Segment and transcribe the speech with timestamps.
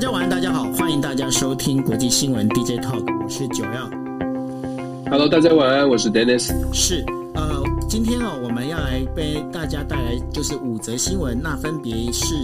[0.00, 3.90] 家晚安，大家好，欢迎大家收听国际新闻 DJ Talk，我是九曜。
[5.10, 6.50] Hello，大家晚安，我是 Dennis。
[6.72, 7.04] 是，
[7.34, 12.34] 呃，今天哦，我们要来为大家带来就是五则新闻，那分别是。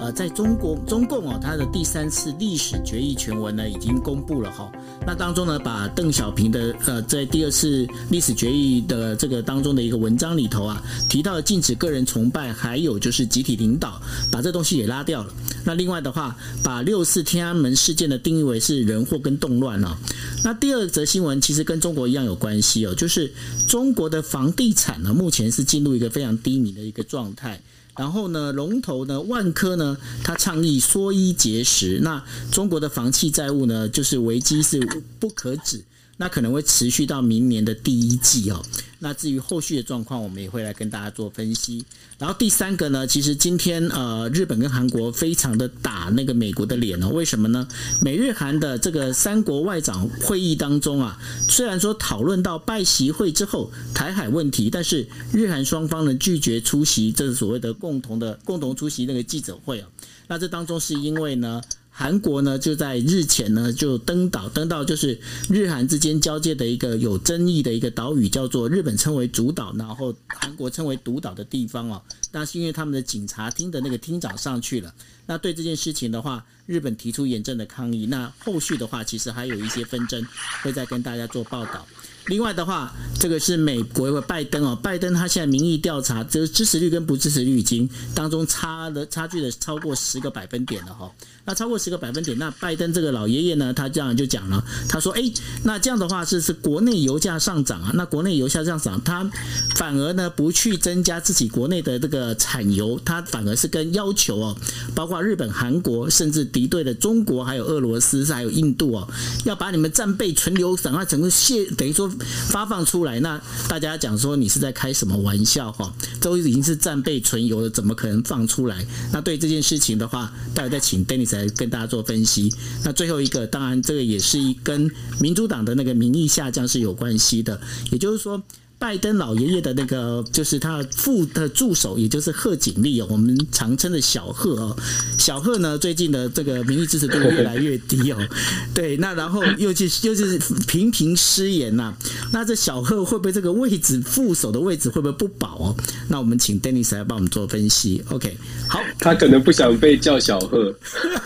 [0.00, 4.72] 呃，在中国中共哦，它的第三次历史决议全文呢已经公布了哈。
[5.06, 14.00] 那当中呢，把邓小平的呃在第二次历史决议的这个当中的一个文章里头啊，提到了禁止个人崇拜，还有就是集体领导，
[14.32, 15.30] 把这东西也拉掉了。
[15.66, 19.98] 那另外的话，把六四天安门事件的定义为是人祸跟动乱了。
[20.42, 23.30] 那第二则新闻其实跟中国一样有关系哦，就是
[23.68, 27.60] 中国的房地产呢，目前是进入一个非常低迷的一个状态。
[28.00, 32.00] 然后呢，龙头呢，万科呢，它倡议缩衣节食。
[32.02, 34.80] 那中国的房企债务呢，就是危机是
[35.18, 35.84] 不可止。
[36.20, 38.62] 那可能会持续到明年的第一季哦。
[38.98, 41.82] 那至于后续的状况，我们也会来跟大家做分析。
[42.18, 47.08] 然后第三个呢，其实今天呃，日本跟韩国非常的打那个美国的脸哦。
[47.08, 47.66] 为什么呢？
[48.02, 51.18] 美日韩的这个三国外长会议当中啊，
[51.48, 59.88] 虽然说讨论到拜习会之后台海问题，但是日韩双方呢拒绝出席这所谓的共同的共同出席那个记者会啊。
[60.28, 61.62] 那这当中是因为呢。
[62.00, 65.20] 韩国呢，就在日前呢，就登岛登到就是
[65.50, 72.00] 日韩之间交界的一个有争议的一个岛屿，叫做日本称为主岛，然后韩国称为独岛的地方哦。
[72.32, 74.94] 那是因为他们的警察厅的那个厅长上去了，
[75.26, 78.06] 那对这件事情的话，日本提出严正的抗议。
[78.06, 80.26] 那后续的话，其实还有一些纷争，
[80.62, 81.86] 会再跟大家做报道。
[82.30, 91.10] 另外的话，这个是美国的拜登哦，拜登他现在民意调查，就是支持率跟不支持率已经当中差的差距的超过十个百分点了哈。
[91.44, 95.22] 那超过十个百分点，那拜登这个老爷爷呢，他这样就讲了，他说：“哎，
[95.64, 99.28] 那这样的话是是国内油价上涨啊，那国内油价上涨，他
[99.74, 104.56] 反而呢不去增加自己国内的这个产油，他反而是跟要求哦，
[104.94, 109.08] 包括日本、韩国，甚至敌对的中国，还有俄罗斯，还有印度哦，
[109.44, 112.08] 要把你们战备存油赶快整个卸，等于说。”
[112.48, 115.92] 发放出来，那大家讲说你是在开什么玩笑哈？
[116.20, 118.86] 都已经是战备存油了，怎么可能放出来？
[119.12, 122.52] 那对这件事情的话，待会再请 Dennis 来跟大家做分析。
[122.84, 124.90] 那最后一个，当然这个也是一跟
[125.20, 128.42] 民主党的那个民意下降是有关系的，也就是说。
[128.80, 134.74] 拜登老爷爷的那个就是他副的助手，也就是贺锦丽哦，我们常称的小贺哦。
[135.18, 138.16] 小贺呢，最近的这个民意支持度越来越低哦。
[138.74, 141.94] 对，那然后又去又是频频失言呐。
[142.32, 145.76] 那这小贺会不会这个位置副手的位置会不会不保哦？
[146.08, 148.02] 那我们请 Dennis 来帮我们做分析。
[148.08, 148.34] OK，
[148.66, 150.74] 好，他可能不想被叫小贺，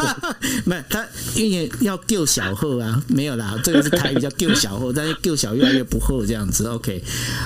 [0.67, 1.07] 没有他
[1.37, 6.67] 因为要救小贺啊，没有啦，这个是台语叫救小贺，但是救小越来越不贺这样子。
[6.67, 7.01] OK。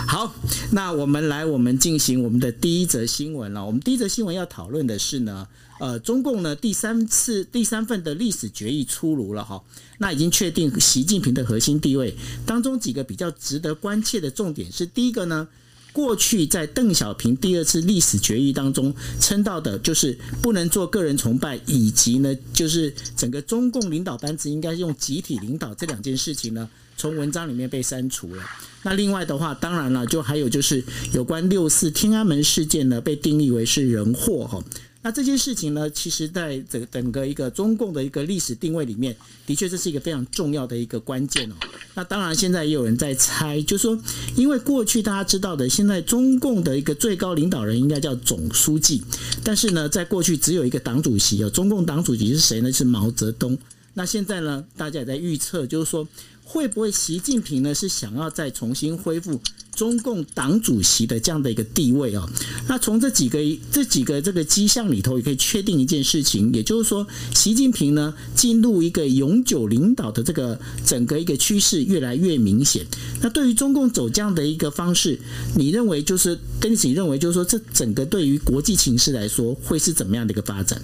[0.07, 0.35] 好，
[0.73, 3.65] 那我们来，我们进行我们的第一则新闻了。
[3.65, 5.47] 我们第一则新闻要讨论的是呢，
[5.81, 9.63] 呃，中共呢第三次第三份的历史决议出炉了哈。
[9.99, 12.15] 那已经确定习近平的核心地位
[12.47, 15.47] 当中几个比较值得关切的重点是，第一个呢，
[15.93, 26.69] 过去在邓小平第二次历史决议当中称到的就是不能做个人崇拜，以及呢就是整个中共领导班子应该用集体领导这两件事情呢。
[26.99, 28.43] 从文章里面被删除了。
[28.83, 34.63] 那另外的话，当然了，就还有就是有关六四天安门事件呢，被定义为是人祸哈。
[35.01, 39.17] 那这件事情呢，其实在整整个一个中共的一个历史定位里面，
[39.47, 41.55] 的确这是一个非常重要的一个关键哦。
[41.95, 43.99] 那当然，现在也有人在猜，就是说，
[44.37, 49.01] 因为过去大家知道的，现在中共的一个最高领导人应该叫总书记，
[49.45, 52.73] 但是呢，在过去只有一个党主席哦，中共党主席是谁呢？
[52.73, 53.57] 是毛泽东。
[53.95, 56.07] 那现在呢，大家也在预测，就是说。
[56.51, 59.39] 会不会习近平呢是想要再重新恢复
[59.77, 62.27] 中共党主席的这样的一个地位哦？
[62.67, 63.39] 那从这几个
[63.71, 72.85] 这几个这个迹象里头，也可以确定一件事情，也就是说，习近平呢进入一个永久领导的这个整个一个趋势越来越明显。
[73.21, 75.21] 那对于中共走这样的一个方式，
[75.55, 80.81] 你认为就是跟你认为就是说，这整个对于国际情势来说会是怎么样的一个发展？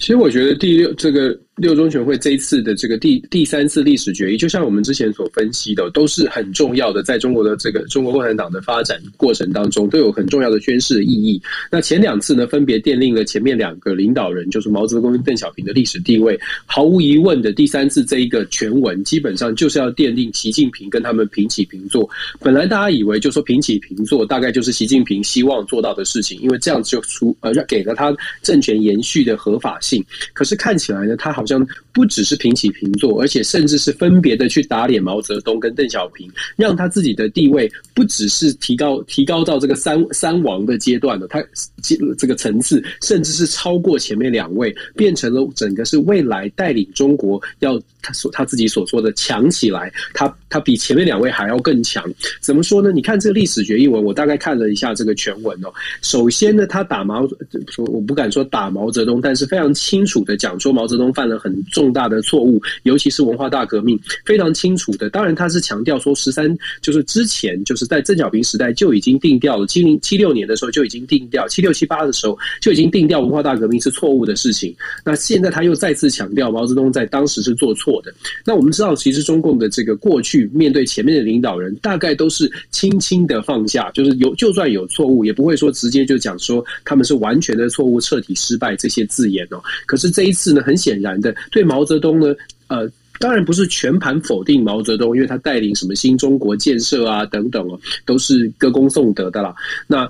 [0.00, 1.38] 其实我觉得第六这个。
[1.56, 11.38] 六中全会这一次的这个第第三次历史决议，就像我们之前所分析的，都是很重要的，在中国的这个中国共产党的发展过程当中，都有很重要的宣示的意义。
[11.70, 16.40] 那前两次呢，分别奠定了前面两个领导人，就是毛泽东跟邓小平的历史地位。
[16.64, 22.08] 毫无疑问的，第三次这一个全文，基本上就是要奠定习近平跟他们平起平坐。
[22.38, 29.89] 本来大家以为就说平起平坐，大概就是习近平希望做到的事情，因为这样子就出呃给了他政权延续的合法性。
[30.32, 31.66] 可是看起来呢，他好像。
[31.92, 41.42] 不只是平起平坐，而且甚至是分别的去打脸毛泽东跟邓小平，让他自己的地位不只是提高提高到这个三三王的阶段了，他
[42.18, 52.04] 这个层次甚至是超过前面两位，变成了整个是未来带领中国要他所他自己所说的强起来，他他比前面两位还要更强。
[52.40, 52.90] 怎么说呢？
[52.92, 55.72] 你看这个历史决议文，我大概看了一下这个全文哦。
[56.02, 57.28] 首先呢，他打毛
[57.68, 65.08] 说我不敢说打毛泽东，但是非常清楚的讲说毛泽东犯了很重重大的错误，尤其是文化大革命，非常清楚的。
[65.08, 74.76] 当然他是强调说十三就是之前就是在邓小平时代就已经定调了，七零七六年的时候就已经定调，七六七八的时候就已经定调文化大革命是错误的事情。
[75.06, 78.12] 那现在他又再次强调毛泽东在当时是做错的。
[78.44, 89.62] 那我们知道，其实中共的这个过去面对前面的领导人，大概都是轻轻的放下，就是有就算有错误，也不会说直接就讲说他们是完全的错误、彻底失败这些字眼哦。
[89.86, 92.34] 可是这一次呢，很显然的，对毛泽东呢，
[92.66, 92.90] 呃，
[93.20, 99.54] 当然不是全盘否定毛泽东，因为他带领什么新中国建设啊等等啊，都是歌功颂德的啦。
[99.86, 100.08] 那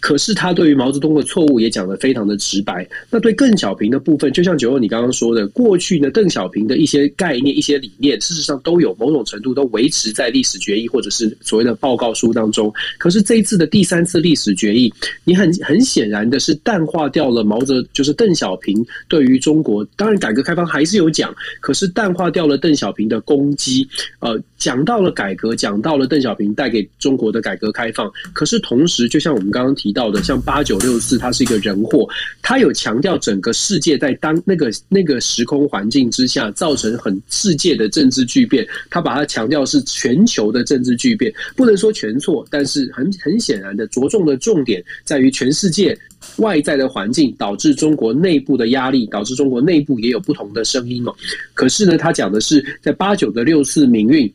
[0.00, 2.86] 可是他对于毛泽东的错误也讲得非常的直白。
[3.10, 12.72] 那对邓小平的部分，就像九欧你刚刚说的，过去呢，邓小平的一些概念、一些理念，事实上都有某种程度都维持在历史决议或者是所谓的报告书当中。
[12.98, 14.92] 可是这一次的第三次历史决议，
[15.24, 23.86] 你很很显然的是淡化掉了毛泽，就是邓小平对于中国，当然改革开放还是有讲，可是淡化掉了邓小平的攻击，
[24.20, 24.40] 呃。
[24.60, 32.08] 讲到了改革，讲到了邓小平带给中国的改革开放，可是同时，就像我们刚刚提到的，像八九六四，它是一个人祸，
[32.42, 45.96] 它有强调整个世界在当那个那个时空环境之下造成很世界的政治巨变，它把它强调是全球的政治巨变，不能说全错，但是很很显然的着重的重点在于全世界
[46.36, 51.14] 外在的环境导致中国内部的压力，导致中国内部也有不同的声音哦。
[51.54, 54.32] 可是呢，他讲的是在八九的六四民运。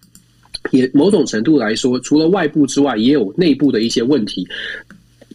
[0.72, 4.48] 也某种程度来说，除了外部之外，也有内部的一些问题。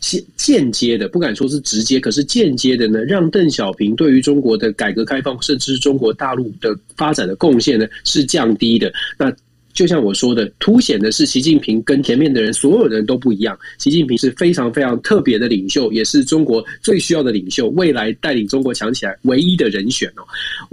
[0.00, 8.92] 间间接的，不敢说是直接，可是间接的呢，让邓小平对于中国的改革开放，甚至是中国大陆的发展的贡献呢，是降低的。
[9.16, 9.32] 那。
[9.72, 13.58] 就像我说的，凸显的是习近平跟前面的人所有人都不一样。
[13.78, 20.22] 习近平是非常非常特别的领袖，也是中国最需要的领袖，未来带领中国强起来唯一的人选哦。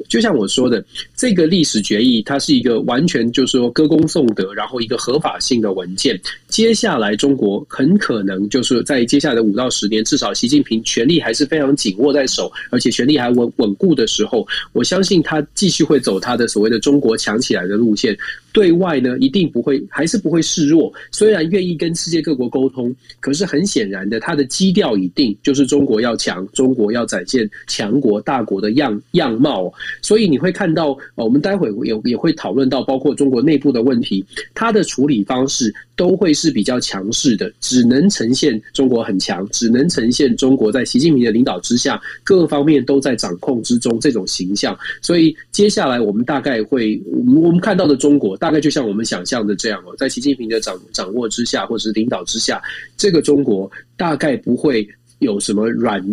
[0.10, 0.84] 就像我说的，
[1.16, 6.20] 这个历史决议它是一个完全就是说歌功颂德，然后一个合法性的文件。
[6.48, 18.18] 接下来中国很可能就是在接下来的五到十年，至少习近平权力还是非常紧握在手，而且权力还稳稳固的时候，我相信他继续会走他的所谓的中国强起来的路线。
[18.58, 20.92] 对外呢，一定不会，还是不会示弱。
[21.12, 29.72] 虽然愿意跟世界各国沟通，可是很显然的，它的基调已定，就是中国要强，中国要展现强国大国的样样貌。
[30.02, 34.26] 所以你会看到，呃我们待会有也会讨论到，包括中国内部的问题，
[34.56, 44.78] 它的处理方式都会是比较强势的，只能呈现中国很强，只能呈现中国在习近平的领导之下，各方面都在掌控之中这种形象。
[45.02, 48.48] 所以接下来我们大概会，我们看到的中国大。
[48.48, 52.62] 概就像我们想象的这样哦，在习近平的掌掌握之下，或者是领导之下，
[52.96, 54.88] 这个中国大概不会
[55.20, 56.04] 有什么软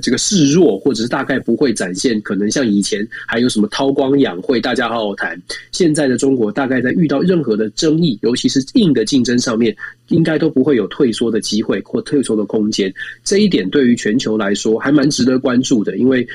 [0.00, 5.40] 这个示弱，或者是大概不会展现可能像以前还有什么韬光养晦，大家好好谈。
[5.72, 9.76] 现在的中国大概在遇到任何的争议，尤其是硬的竞争上面，
[10.08, 12.92] 应该都不会有退缩的机会或退缩的空间。
[13.22, 16.26] 这一点对于全球来说还蛮值得关注的，因为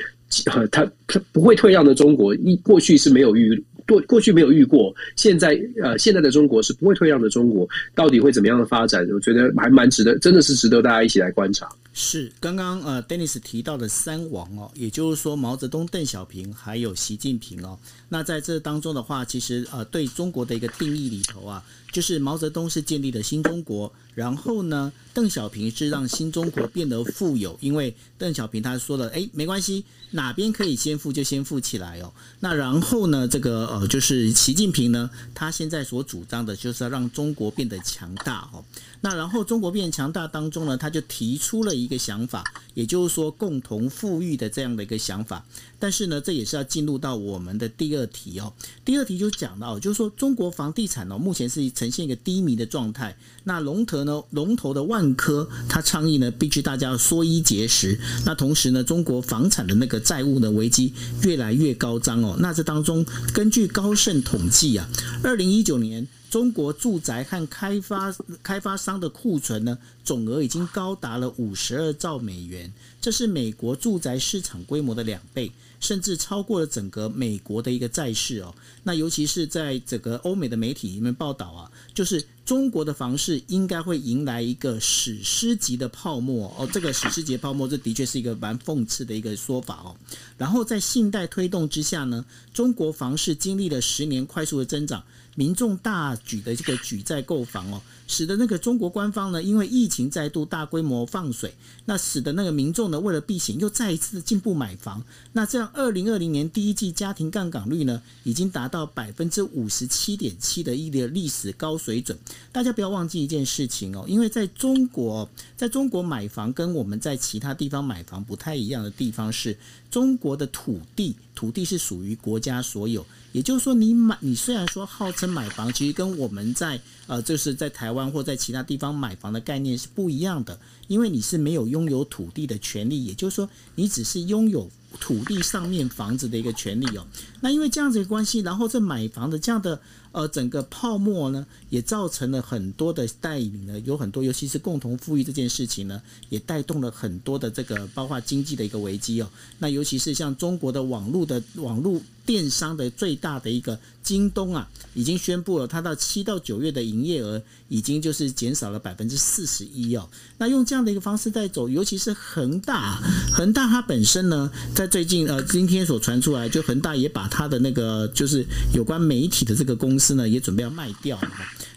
[0.52, 3.62] 呃，他他不会退让的中国，一过去是没有遇。
[3.86, 7.28] 过过去没有遇过，现在呃，现在的中国是不会退让的。
[7.28, 9.06] 中国到底会怎么样的发展？
[9.12, 11.68] 我觉得还蛮值得，真的是值得大家一起来观察。
[11.96, 17.78] 是刚刚呃，Dennis 提到的三王哦，也就是说毛泽东、邓小平还有习近平哦。
[18.08, 32.12] 那在这当中的话，其实呃，对中国的一个定义里头啊，就是毛泽东是建立了新中国，然后呢，邓小平是让新中国变得富有，因为邓小平他说了，哎，没关系，哪边可以先富就先富起来哦。
[32.40, 38.64] 那然后呢，这个呃，就是习近平呢，他现在所主张的就是要让中国变得强大哦。
[39.04, 42.42] 那然后中国变强大当中呢，他就提出了一个想法，
[42.72, 45.44] 也就是说共同富裕的这样的一个想法。
[45.84, 48.50] 但是呢，这也是要进入到我们的第二题哦。
[48.86, 53.14] 第二题就讲到，就是说中国房地产呢，目前是呈现一个低迷的状态。
[53.42, 58.00] 那龙头呢，龙头的万科，它倡议呢，必须大家要缩衣节食。
[58.24, 62.34] 那同时呢，中国房产的那个债务呢危机越来越高涨哦。
[62.38, 64.88] 那这当中，根据高盛统计啊，
[65.22, 66.08] 二零一九年。
[66.30, 68.12] 中国住宅和开发
[68.42, 75.52] 开发商的库存呢，总额已经高达了五十二兆美元，这是美国住宅市场规模的两倍，
[75.84, 78.54] 甚至超过了整个美国的一个债市哦。
[78.84, 82.24] 那尤其是在整个欧美的媒体里面报道啊，就是。
[82.44, 89.96] 中国的房市应该会迎来一个史诗级的泡沫哦，这个史诗级泡沫，这的确是一个蛮讽刺的一个说法哦。
[90.36, 92.22] 然后在信贷推动之下呢，
[92.52, 95.02] 中国房市经历了十年快速的增长。
[95.34, 101.54] 民众大举的这个举债购房哦，使得那个中国官方呢，因为疫情再度大规模放水，
[101.86, 105.02] 那使得那个民众呢，为了避险又再一次的进步买房。
[105.32, 112.16] 那这样，二零二零年第一季家庭杠杆率呢，已经达到百分之五十七点七的一个历史高水准。
[112.52, 119.58] 大家不要忘记一件事情哦，因为在中国，在中国买房跟我们在其他地方买房不太一样的地方是，
[119.90, 123.04] 中国的土地，土地是属于国家所有。
[123.34, 137.04] 也就是说，你买你虽然说号称买房，其实跟我们在呃，就是在台湾或在其他地方买房的概念是不一样的，因为你是没有拥有土地的权利，也就是说，你只是拥有土地上面房子的一个权利哦。
[137.40, 139.80] 那因为这样子的关系，然后这买房的这样的。
[140.14, 149.28] 呃，整个泡沫呢，也造成了很多的带领呢，有很多，尤其是共同富裕这件事情呢，也带动了很多的这个包括经济的一个危机哦。
[149.58, 160.08] 那尤其是像中国的网络的网络电商的最大的一个京东啊，已经宣布了，它到七到九月的营业额已经就是减少了百分之四十一哦。
[160.38, 162.98] 那用这样的一个方式在走，尤其是恒大，
[163.32, 170.14] 恒大它本身呢，在最近呃今天所传出来，就恒大也把它的那个就是有关媒体的这个公司。
[170.14, 171.28] 呢，也准备要卖掉了。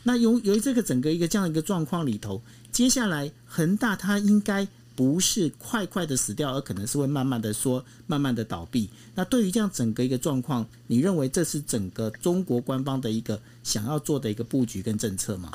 [0.03, 2.39] 那由由于这个整个一个这样一个状况里头，
[2.71, 8.89] 接下来恒大它应该不是快快的死掉，而可能是会慢慢的说，慢慢的倒闭。
[9.13, 15.51] 那对于这样整个一个状况，你认为这是整个中国官方的一个想要做的一个布局跟政策吗？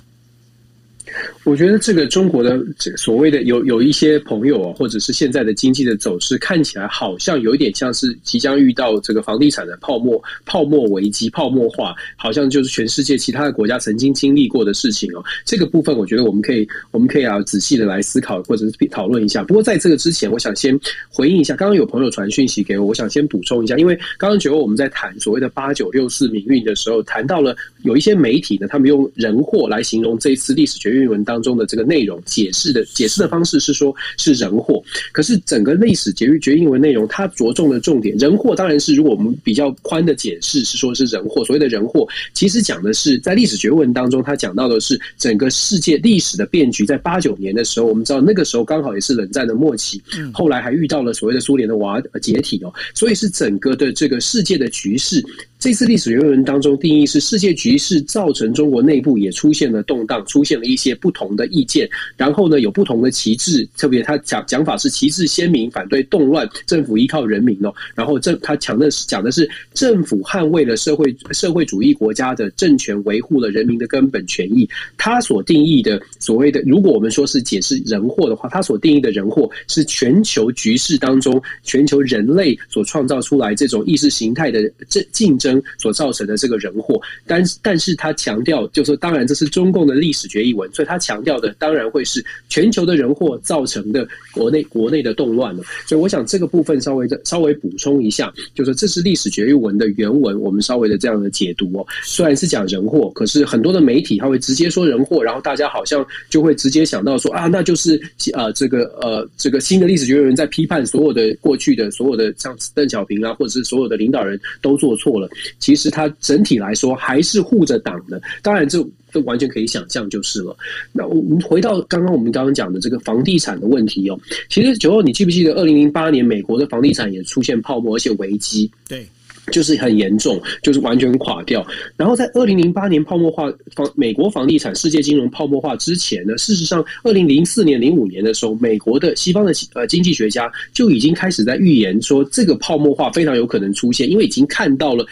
[1.45, 2.59] 我觉得这个中国的
[2.97, 15.23] 所谓的有有一些朋友啊，或者是现在的经济的走势，看起来好像有一点像是即将遇到这个房地产的泡沫、泡沫危机、泡沫化，好像就是全世界其他的国家曾经经历过的事情哦。
[15.45, 19.43] 这个部分，我觉得我们可以我们可以啊仔细的来思考或者是讨论一下。
[19.43, 20.79] 不过在这个之前，我想先
[21.09, 34.83] 回应一下，刚刚有朋友传讯息给我，我想先补充一下，因为刚刚觉得我们在谈所谓的八九六四民运的时候，谈到了有一些媒体呢，他们用人祸来形容这一次历史决议文当中的这个内容，解释的解释的方式是说，是人祸。
[35.13, 41.45] 可是整个历史决议决议文内容，它着重的重点，人祸当然是如果我们比较宽的解释是说是人祸。
[41.45, 46.85] 所谓的人祸，其实讲的是在历史决议文当中，它讲到的是整个世界历史的变局。
[46.85, 55.25] 在八九年的时候，我们知道那个时候刚好也是冷战的末期，后来还遇到了所谓的苏联的瓦解体哦，所以是整个的这个世界的局势。
[55.59, 74.69] 这次历史原文当中定义是世界局势造成中国内部也出现了动荡，出现了一些不同的意见，然后呢有不同的旗帜，特别他讲讲法是旗帜鲜明，反对动乱，政府依靠人民哦，然后政他讲的是讲的是政府捍卫了社会社会主义国家的政权，维护了人民的根本权益。
[74.99, 85.63] 他所定义的所谓的，如果我们说是解释人祸的话，他所定义的人祸是全球局势当中全球人类所创造出来这种意识形态的这竞争。
[85.79, 95.63] 所造成的这个人祸，但但是他强调，就是说当然这是中共的历史决议文，所以他强调的当然会是全球的人祸造成的国内国内的动乱了。
[95.87, 101.87] 所以我想这个部分稍微的稍微补充一下，就是这是历史决议文的原文，我们稍微的这样的解读哦。
[102.03, 108.01] 虽然是讲人祸，可是很多的媒体他会直接说人祸，然后大家好像就会直接想到说啊，那就是
[108.33, 115.29] 呃这个呃这个新的历史决议文在批判所有的过去的所有的像邓小平啊，或者是所有的领导人都做错了。
[115.59, 120.57] 其实它整体来说还是护着党的，当然这这完全可以想象就是了。
[120.93, 128.71] 那我们回到刚刚我们刚刚讲的这个房地产的问题哦，其实九号你记不记得二零零八年美国的房地产也出现泡沫，而且危机？
[128.89, 129.07] 对。
[129.51, 131.67] 就是很严重，就是完全垮掉。
[131.97, 145.05] 然后在二零零八年泡沫化房美国房地产世界金融泡沫化之前呢，事实上二零零四年零五年的时候，美国的西方的呃经济学家就已经开始在预言说，这个泡沫化非常有可能出现，因为已经看到了。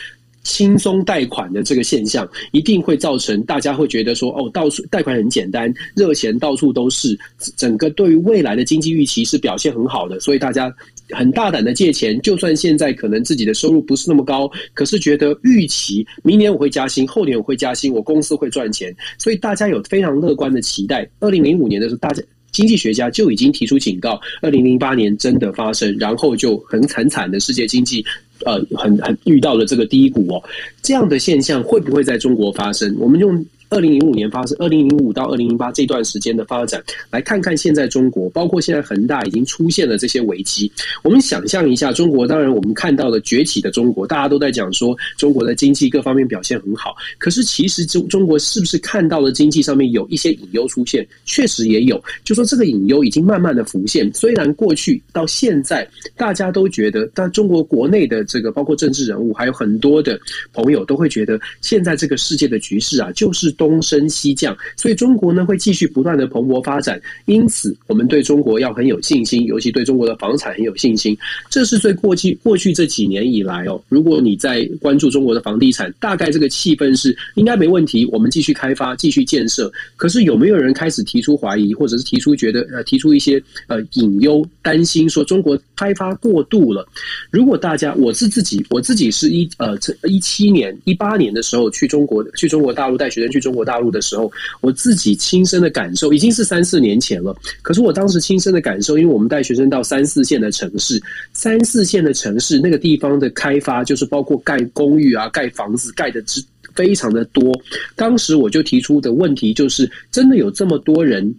[0.43, 7.19] 轻松贷款的这个现象，一定会造成大家会觉得说，哦，到处贷款很简单，热钱到处都是，
[7.57, 10.75] 整个对于未来的经济预期是表现很好的，所以大家
[11.11, 21.09] 很大胆的借钱，就算现在可能自己的收入不是那么高，可是觉得预期明年我会加薪，后年我会加薪，我公司会赚钱，所以大家有非常乐观的期待。
[21.21, 22.23] 二零零五年的时候，大家。
[22.53, 28.05] 经济学家就已经提出警告，二零零八年真的发生，然后就很惨惨的世界经济，
[28.45, 30.43] 呃，很很遇到了这个低谷哦。
[30.83, 32.95] 这样的现象会不会在中国发生？
[32.99, 40.71] 我们用二零零五年发生，二零零五到二零零八这段时间的发展，来看看现在中国，包括现在恒大已经出现了这些危机。
[41.05, 46.95] 我们想象一下，中国当然我们看到了崛起的中国，大家都在讲说中国的经济各方面表现很好。
[47.19, 51.07] 可是其实中中国是不是看到了经济上面有一些隐忧出现？
[51.25, 54.13] 确实也有，就说这个隐忧已经慢慢的浮现。
[54.13, 60.19] 虽然过去到现在，大家都觉得，但中国国内的这个包括政治人物，还有很多的
[60.53, 66.99] 朋友都会觉得，现在这个世界的局势啊，就是东升西降，所以中国呢会继续不断的蓬勃发展。
[67.27, 71.15] 因此，我们对中国要很有信心，尤其对中国的房产很有信心。
[71.51, 79.71] 这是最过去过去这几年以来哦，如果你在关注中国的房地产，大概这个气氛是应该没问题，我们继续开发，继续建设。
[79.97, 86.89] 可是有没有人开始提出怀疑，或者是提出觉得呃提出一些呃隐忧、担心，说中国开发过度了？
[87.31, 94.31] 如果大家，我是自己，我自己是一呃一七年、一八年的时候去中国去中国大陆带学生去中中国大陆的时候，
[94.61, 97.37] 我自己亲身的感受已经是三四年前了。
[97.63, 101.03] 可是我当时亲身的感受，因为我们带学生到三四线的城市，
[101.33, 106.41] 三四线的城市那个地方的开发，就是包括盖公寓啊、盖房子盖的之
[106.77, 107.53] 非常的多。
[107.97, 111.35] 当时我就提出的问题就是，真的有这么多人？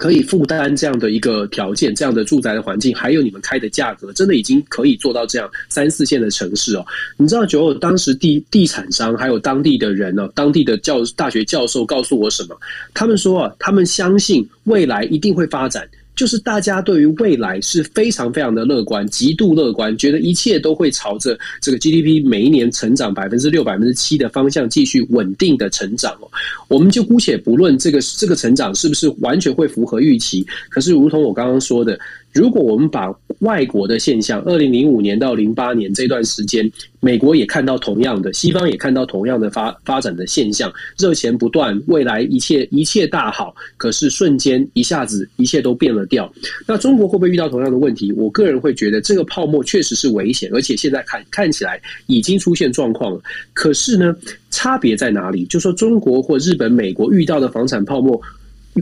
[0.00, 6.86] 可以负担这样的一个条件，这样的住宅的环境，还有你们开的价格，真的已经可以做到这样三四线的城市哦。
[7.18, 12.58] 你知道，就当时地地产商还有当地的人呢，当地的教大学教授告诉我什么？
[12.94, 15.86] 他们说啊，他们相信未来一定会发展。
[16.20, 26.28] 就是大家对于未来是非常非常的乐观，极度乐观，觉得一切都会朝着这个 GDP 每一年成长百分之六、百分之七的方向继续稳定的成长哦。
[26.68, 31.98] 我们就姑且不论这个这个成长是不是完全会符合预期，可是如同我刚刚说的。
[32.32, 36.70] 如果我们把外国的现象，二零零五年到零八年这段时间，
[37.00, 46.30] 美国也看到同样的，西方也看到同样的发发展的现象，热钱不断，未来一切一切大好，可是瞬间一下子一切都变了调。
[46.66, 48.12] 那中国会不会遇到同样的问题？
[48.12, 53.20] 我个人会觉得这个泡沫确实是危险，而且现在看看起来已经出现状况了。
[53.54, 54.14] 可是呢，
[54.50, 55.44] 差别在哪里？
[55.46, 58.20] 就说中国或日本、美国遇到的房产泡沫。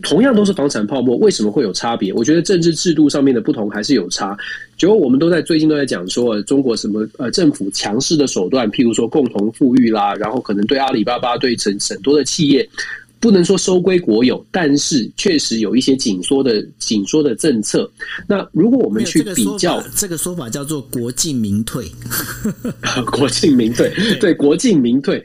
[0.00, 2.12] 同样都是房产泡沫，为什么会有差别？
[2.12, 4.36] 我觉得政治制度上面的不同还是有差。
[4.76, 12.68] 就我们都在最近都在讲说，中国什么呃政府强势的手段，譬如说共同富裕啦，然后可能对阿里巴巴、对很很多的企业，
[13.18, 17.90] 不能说收归国有，但是确实有一些紧缩的紧缩的政策。
[18.26, 21.90] 那如果我们去比较，这个说法，这个说法叫做国进民退，
[23.10, 25.22] 国进民退，对，国进民退。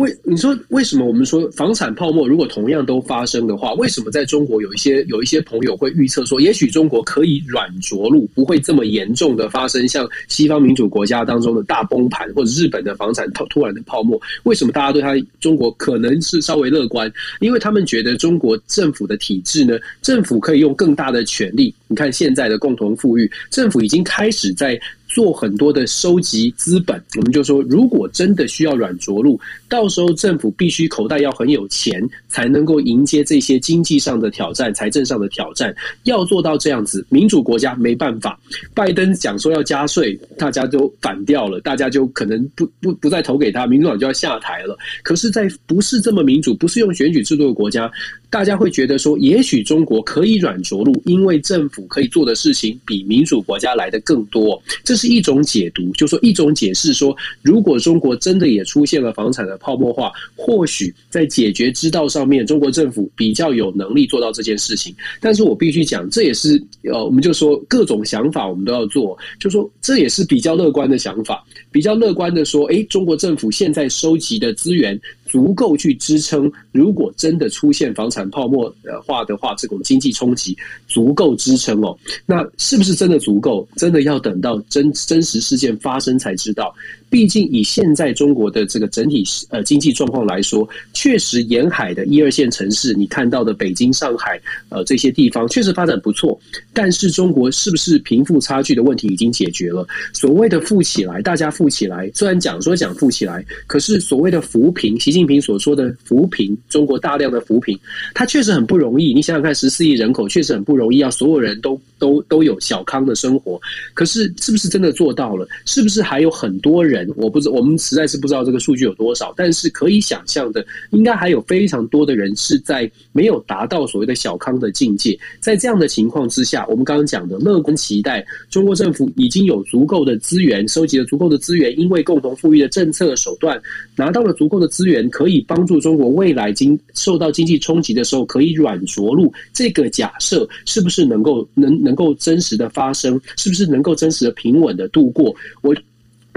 [0.00, 14.20] 为你说为什么我们说房产泡沫如果同样都发生的话，为什么在中国有一些有一些朋友会预测说，也许中国可以软着陆，不会这么严重的发生像西方民主国家当中的大崩盘，或者日本的房产突突然的泡沫？
[14.44, 17.12] 为什么大家对他中国可能是稍微乐观？
[17.40, 21.74] 因为他们觉得中国政府的体制呢，政府可以用更大的权力。
[21.88, 24.80] 你看现在的共同富裕，政府已经开始在。
[25.10, 35.74] 做很多的收集资本，我们就说，如果真的需要软着陆，到时候政府必须口袋要很有钱，才能够迎接这些经济上的挑战、财政上的挑战。
[36.04, 38.38] 要做到这样子，民主国家没办法。
[38.72, 44.78] 拜登讲说要加税，大家就反掉了，大家就可能不不不再投给他，民主党就要下台了。
[45.02, 47.90] 可是，在不是这么民主、不是用选举制度的国家，
[48.30, 54.62] 大家会觉得说，也许中国可以软着陆，因为政府可以做的事情比民主国家来得更多。
[54.84, 64.94] 这是一种解读，就说一种解释说，如果中国真的也出现了房产的泡沫化，或许在解决之道上面，中国政府比较有能力做到这件事情。
[65.20, 74.98] 但是我必须讲，这也是呃，我们就说各种想法我们都要做，就说这也是比较乐观的想法，比较乐观的说，诶，中国政府现在收集的资源。
[75.30, 81.96] 足够去支撑，如果真的出现房产泡沫的话的话，这种经济冲击足够支撑哦。
[82.26, 83.66] 那是不是真的足够？
[83.76, 86.74] 真的要等到真真实事件发生才知道。
[87.10, 96.40] 毕竟以现在中国的这个整体呃经济状况来说，确实沿海的一二线城市，你看到的北京、上海呃这些地方确实发展不错。
[96.72, 99.84] 但是中国是不是贫富差距的问题已经解决了？
[100.14, 107.76] 所谓的富起来，大家富起来，虽然讲说讲富起来，可是所谓的扶贫，习近平所说的扶贫，中国大量的扶贫，
[108.14, 109.12] 它确实很不容易。
[109.12, 113.60] 你想想看，十四亿人口确实很不容易，要所有人都都都有小康的生活。
[113.94, 115.44] 可是是不是真的做到了？
[115.66, 116.99] 是不是还有很多人？
[117.16, 125.18] 我不知，我们实在是不知道这个数据有多少，但是可以想象的，应该还有非常多的人是在没有达到所谓的小康的境界。
[125.40, 133.60] 在这样的情况之下，我们刚刚讲的乐观期待，中国政府已经有足够的资源，收集了足够的资源，因为共同富裕的政策手段，
[133.96, 143.20] 拿到了足够的资源，可以帮助中国未来经受到经济冲击的时候可以软着陆，这个假设是不是能够能能够真实的发生？
[143.36, 145.34] 是不是能够真实的平稳的度过？
[145.62, 145.74] 我。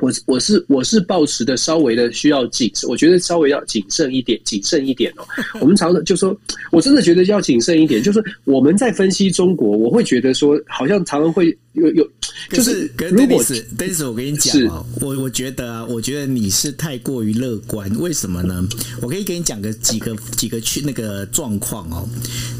[0.01, 5.25] 我我是我是抱持的稍微的需要谨慎，我觉得稍微要谨慎一点，谨慎一点哦。
[5.61, 6.35] 我们常常就说，
[6.71, 8.01] 我真的觉得要谨慎一点。
[8.01, 12.05] 就是我们在分析中国，我会觉得说，好像常常会有有，
[12.49, 17.89] 就是如果是，但是我跟你讲哦，我我觉得啊，我觉得你是太过于乐观。
[17.99, 18.67] 为什么呢？
[19.01, 22.07] 我可以给你讲个几个几个去那个状况哦。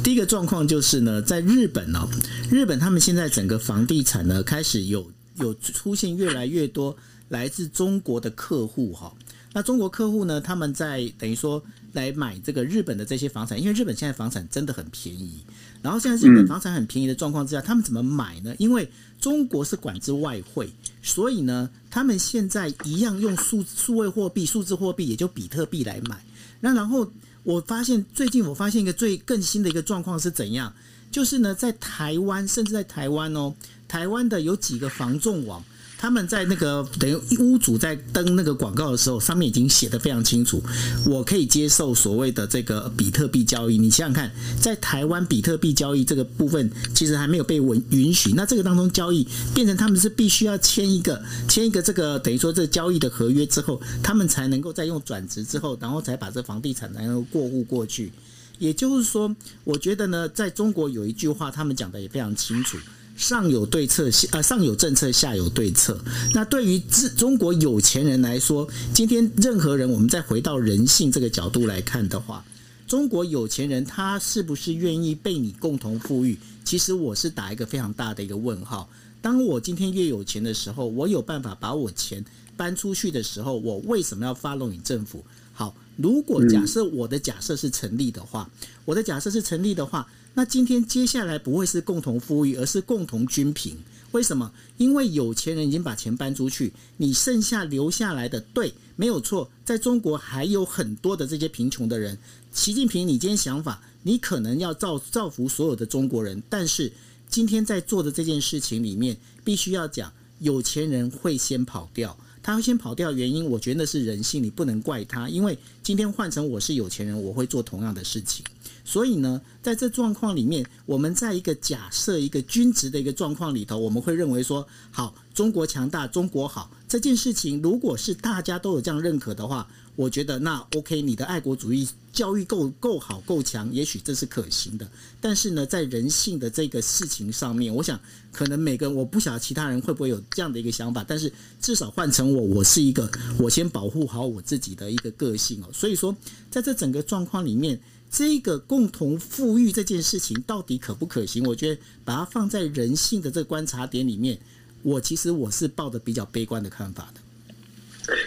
[0.04, 2.08] 第一个状况就是呢，在日本哦，
[2.50, 5.06] 日本他们现在整个房地产呢，开始有
[5.40, 6.96] 有出现越来越多。
[7.34, 9.12] 来自中国的客户哈，
[9.54, 10.40] 那中国客户呢？
[10.40, 15.44] 他们在等于说来买这个日本的这些房产，因为日本现在房产真的很便宜。
[15.82, 18.56] 然后现在日本房产很便宜的状况之下，他们怎么买呢？
[18.60, 18.88] 因为
[19.20, 26.24] 中国是管制外汇，所以呢，他们现在一样用数数位货币、数字货币，也就比特币来买。
[26.60, 30.72] 那然后我发现最近我发现一个最更新的一个状况是怎样？
[31.12, 33.56] 就是呢，在台湾，甚至在台湾哦，
[33.88, 35.64] 台湾的有几个房仲网。
[36.04, 40.62] 他们在那个等于屋主在登那个广告的时候，上面已经写得非常清楚，
[41.06, 43.78] 我可以接受所谓的这个比特币交易。
[43.78, 58.12] 你想想看，在台湾比特币交易这个部分其实还没有被允允许，那这个当中交易变成他们是必须要签一个签一个这个等于说这交易的合约之后，他们才能够再用转职之后，然后才把这房地产能够过户过去。
[58.60, 62.78] 也就是说，我觉得呢，在中国有一句话，他们讲的也非常清楚。
[63.16, 65.98] 上有对策，下呃上有政策，下有对策。
[66.34, 72.44] 那对于自中国有钱人来说，今天任何人，我们再回到人性这个角度来看的话，
[72.88, 76.38] 中国有钱人他是不是愿意被你共同富裕？
[76.66, 78.90] 其实我是打一个非常大的一个问号。
[79.22, 82.26] 当我今天越有钱的时候，我有办法把我钱
[82.58, 85.24] 搬出去的时候，我为什么要 follow 你政府？
[85.54, 88.50] 好，如果假设我的假设是成立的话，
[88.86, 90.08] 我的假设是成立的话。
[90.36, 93.78] 那今天接下来不会是共同富裕，而是共同均贫。
[94.12, 94.52] 为什么？
[94.78, 99.50] 因为有钱人已经把钱搬出去，你剩下留下来的，对，没有错。
[99.64, 102.18] 在中国还有很多的这些贫穷的人。
[102.52, 106.92] 习近平，你今天想法，你可能要造造福所有的中国人，但是
[107.28, 112.16] 今天在做的这件事情里面，必须要讲，有钱人会先跑掉。
[112.44, 118.44] 他会先跑掉，原因我觉得是人性，你不能怪他，因为今天换成我是有钱人，我会做同样的事情。
[118.86, 129.66] 所以呢，在这状况里面，我们在一个假设一个均值的一个状况里头，我们会认为说，好，中国强大，中国好这件事情，如果是大家都有这样认可的话，
[129.96, 134.86] 我觉得那 OK，你的爱国主义教育够够好够强，也许这是可行的。
[135.22, 137.98] 但是呢，在人性的这个事情上面，我想
[138.34, 145.70] 可能每个人我不晓得其他人会不会有这样的一个想法，但是至少换成我，我是一个我先保护好我自己的一个个性哦。
[145.72, 146.14] 所以说，
[146.52, 147.80] 在这整个状况里面。
[148.16, 151.44] 这个共同富裕这件事情到底可不可行？
[151.48, 154.40] 我觉得把它放在人性的这个观察点里面，
[154.84, 157.20] 我其实我是抱着比较悲观的看法的。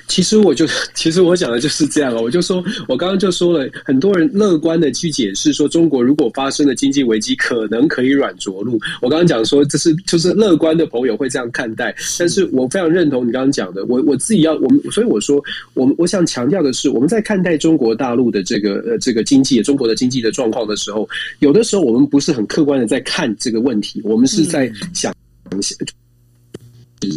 [0.09, 2.23] 其实我就， 其实我讲的就是这样了。
[2.23, 8.79] 我就说，我刚刚就说了，很多人乐观的去解释说，中国如果发生了经济危机，可能可以软着陆。
[9.03, 11.95] 我刚刚讲说，这是就是乐观的朋友会这样看待。
[12.19, 15.43] 但是我非常认同你刚刚讲的，我我自己要我们，所以我说，
[15.75, 21.09] 我们我想强调的是，我们在看待中国大陆的这个呃这个经济，中国的经济的状况的时候，
[21.41, 25.13] 有的时候我们不是很客观的在看这个问题，我们是在想。
[25.51, 25.61] 嗯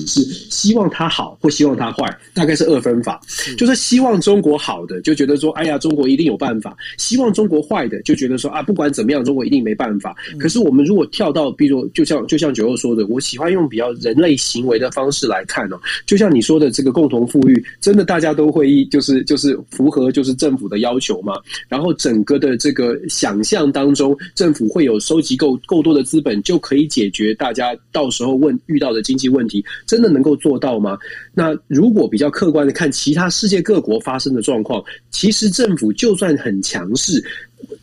[0.08, 3.20] 是希望他好或希望他坏，大概是二分法。
[3.58, 10.16] 就是希望中国好的，就觉得说，哎呀，中国一定有办法；希望中国坏的，就觉得说，啊，不管怎么样，中国一定没办法。
[10.40, 15.80] 可是我们如果跳到，比如就像就像九欧说的，我喜欢用比较人类行为的方式来看哦。
[16.06, 21.34] 就像你说的，这个共同富裕，真的大家都会就是就是符合就是政府的要求嘛？
[21.68, 29.64] 然后整个的这个想象当中，政府会有收集够够多的资本，就可以解决大家到时候问遇到的经济问题。
[29.86, 30.98] 真的能够做到吗？
[31.34, 37.24] 那如果比较客观的看其他世界各国发生的状况，其实政府就算很强势。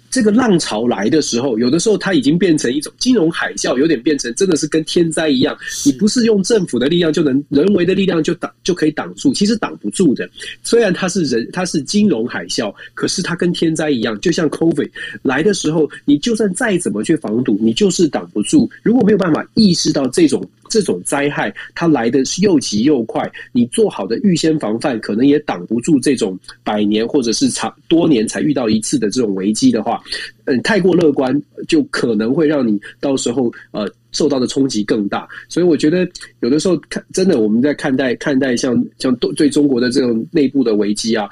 [0.08, 5.54] 这个浪潮来的时候，有的时候它已经变成一种金融海啸，有点变成真的是跟天灾一样。
[5.84, 10.26] 你不是用政府的力量就能人为的力量就挡就可以挡住，其实挡不住的。
[10.62, 14.88] 虽然它是人，它是金融海啸，可是它跟天灾一样，就像 COVID
[15.20, 18.70] 来的时候，你就算再怎么去防堵，你就是挡不住。
[18.82, 30.02] 如果没有办法意识到这种这种灾害它来的是又急又快，你做好的预先防范，可能也挡不住这种百年或者是长多年才遇到一次的这种危机的话。
[30.46, 41.28] 嗯，太过乐观就可能会让你到时候呃受到的冲击更大，所以我觉得有的时候看真的我们在看待看待像像对中国的这种内部的危机啊，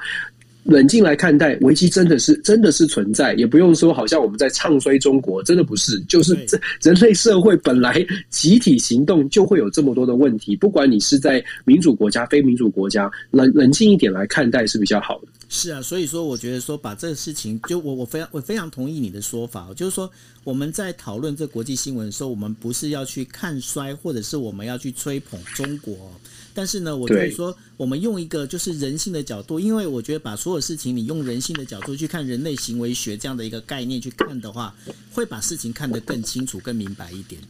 [0.65, 15.27] 冷静来看待，危机真的是真的是存在，也不用说好像我们在唱衰中国，真的不是，就是这人类社会本来集体行动就会有这么多的问题，不管你是在民主国家、非民主国家，冷冷静一点来看待是比较好的。
[15.47, 20.09] 是啊，所以说我觉得说把这个事情，就我我非常我非常同意你的说法，就是说
[20.43, 26.11] 我们在讨论这国际新闻的时候，我们不是要去看衰，或者是我们要去吹捧中国。
[26.53, 34.73] 但是呢，我觉得说，我们用一个就是人性的角度，因为我觉得把所有事情你用人性的角度去看人类行为学这样的一个概念去看的话，
[35.11, 37.41] 会把事情看得更清楚、更明白一点。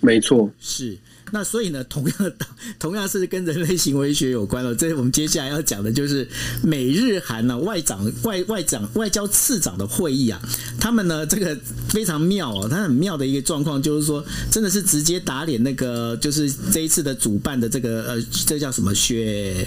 [0.00, 0.98] 没错，是。
[1.34, 2.36] 那所以呢，同样的，
[2.78, 4.72] 同样是跟人类行为学有关了。
[4.72, 6.28] 这我们接下来要讲的就是
[6.62, 10.40] 美日韩呢外长外外长外交次长的会议啊，
[10.78, 19.66] 他们呢这个非常妙哦，他很妙的一个状况就是说，真的是直接打脸那个就是这一次的主办的这个呃，这叫什么雪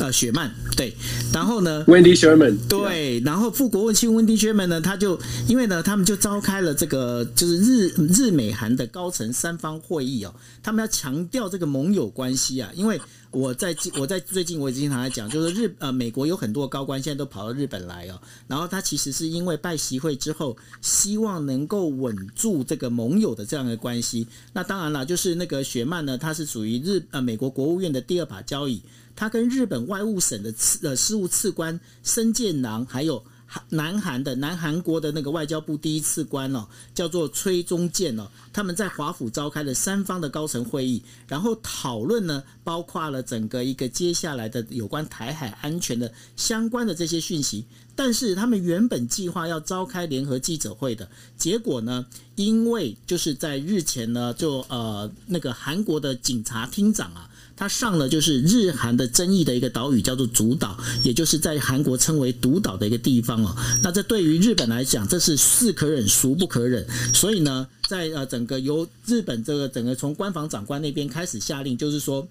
[0.00, 0.92] 呃雪曼对，
[1.32, 5.16] 然后呢，Wendy Sherman 对，然后副国务卿 Wendy Sherman 呢，他就
[5.46, 10.95] 因为呢，他们就召开了这个就是日日美韩的高层三方会议哦，他们要。
[10.96, 12.98] 强调这个盟友关系啊，因为
[13.30, 24.26] 我在我在最近我也经常在讲，就是日呃美国有很多高官现在都跑到日本来哦，然后他其实是因为拜习会之后，希望能够稳住这个盟友的这样的关系。
[24.54, 28.80] 那当然了，就是那个雪曼呢，他是属于日呃美国国务院的第二把交椅，
[29.14, 33.22] 他跟日本外务省的次呃事务次官森健郎还有。
[33.70, 47.64] 南韩的南韩国的那个外交部第一次官哦，叫做崔中建哦，他们在华府召开了三方的高层会议，然后讨论呢，包括了整个一个接下来的有关台海安全的相关的这些讯息。
[47.94, 52.04] 但是他们原本计划要召开联合记者会的结果呢，
[52.34, 57.30] 因为就是在日前呢，就呃那个韩国的警察厅长啊。
[57.56, 63.56] 他上了就是日韩的争议的一个岛屿，叫做竹岛，也就是在韩国称为独岛的一个地方哦。
[63.82, 66.86] 那这对于日本来讲，这是是可忍孰不可忍。
[67.14, 72.28] 所以呢，在呃整个由日本这个整个从官房长官那边开始下令，就是说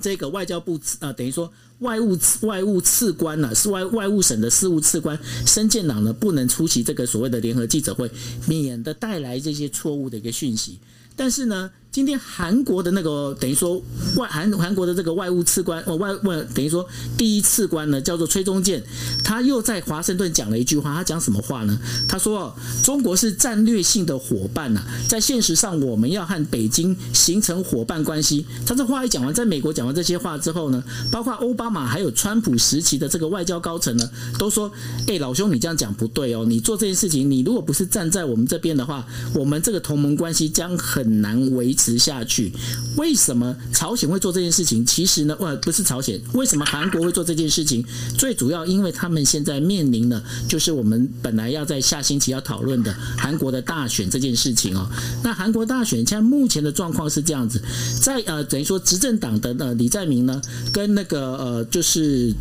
[0.00, 8.10] 这个外交部呃等于说外务外务次官呢，是外外务省的事务次官森健郎呢，不能出席这个所谓的联合记者会，
[8.46, 10.78] 免得带来这些错误的一个讯息。
[11.14, 13.76] 但是呢，今天韩国的那个等于说
[14.16, 18.82] 外韩韩国的这个外务次官哦外外等于说第一次官呢叫做崔中建，
[19.22, 21.78] 他又在华盛顿讲了一句话，他讲什么话呢？
[22.08, 28.46] 他说中国是战略性的伙伴呐、啊，在现实上我们要和北京形成伙伴关系。
[28.64, 34.72] 他这话一讲完，在美国讲完这些话之后呢，包括奥巴马还有川普时期的这个外交高层呢，都说：
[35.08, 41.81] 哎，老兄，你这样讲不对哦，你做这件事情，你如果不是站在我们这边的话，我们这个同盟关系将很难维持。
[41.82, 42.52] 持下去，
[42.96, 44.86] 为什么朝鲜会做这件事情？
[44.86, 47.84] 其实呢，呃，不是朝鲜，为什么韩国会做这件事情？
[48.16, 54.88] 最主要，因为他们现在面临的，就是我们本来要在下星期要讨论的韩国的大选这件事情哦。
[55.24, 57.60] 那韩国大选现在目前的状况是这样子，
[58.00, 60.40] 在呃，等于说执政党的呃李在明呢，
[60.72, 62.32] 跟那个呃，就是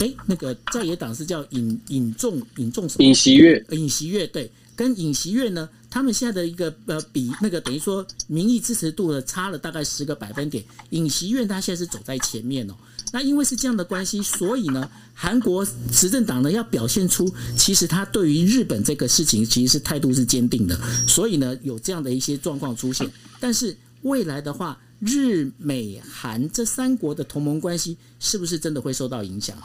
[0.00, 3.04] 哎，那个在野党是叫尹尹仲尹仲什么？
[3.04, 5.68] 尹锡月，尹锡月对，跟尹锡月呢？
[5.90, 12.74] 他们现在的一个呃比那个等于说民意支持度呢差了大概十个百分点，尹锡悦他现在是走在前面哦。
[13.10, 23.10] 那因为是这样的关系，所以呢，韩国执政党呢要表现出其实他对于日本这个事情其实是态度是坚定的，所以呢有这样的一些状况出现。
[23.40, 29.56] 但是未来的话，日美韩这三国的同盟关系是不是真的会受到影响？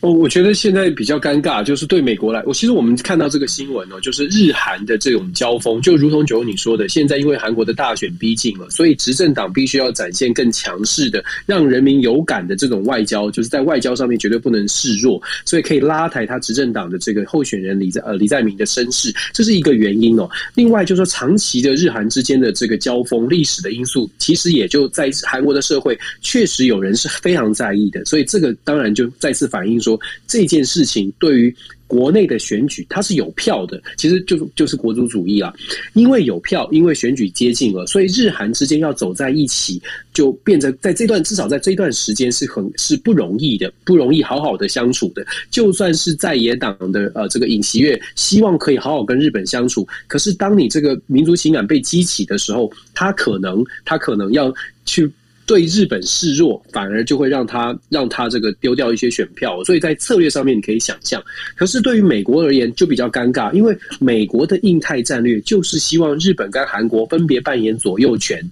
[0.00, 20.28] 我我觉得现在比较尴尬，就是对美国来，我其实我们看到这个新闻哦，就是日韩的这种交锋，就如同九你说的，现在因为韩国的大选逼近了，所以执政党必须要展现更强势的，让人民有感的这种外交，就是在外交上面绝对不能示弱，所以可以拉抬他执政党的这个候选人李在呃李在明的声势，这是一个原因哦。
[20.54, 29.98] 另外就是说，长期的日韩之间的这个交锋，历史的因素，其实也就在韩国的社会确实有人是非常在意的，所以这个当然就再次反反映说。
[30.26, 31.54] 这件事情对于
[31.86, 35.52] 国内的选举，它是有票的，其实就就是国族主义啊。
[35.92, 39.80] 因为有票，因为选举接近了，所以日韩之间要走在一起，
[40.14, 45.24] 就变成在这段至少在这段时间是很是不容易的，不容易好好的相处的。
[45.50, 54.52] 就算是在野党的呃这个尹锡悦希望可以好好跟日本相处，可是当你这个民族情感被激起的时候，他可能他可能要
[54.86, 55.12] 去。
[55.46, 61.22] 对日本示弱，反而就会让他让他这个丢掉一些选票，所以在策略上面你可以想象。
[61.56, 68.42] 可是对于美国而言就比较尴尬，因为美国的印太战略就是希望日本跟韩国分别扮演左右权，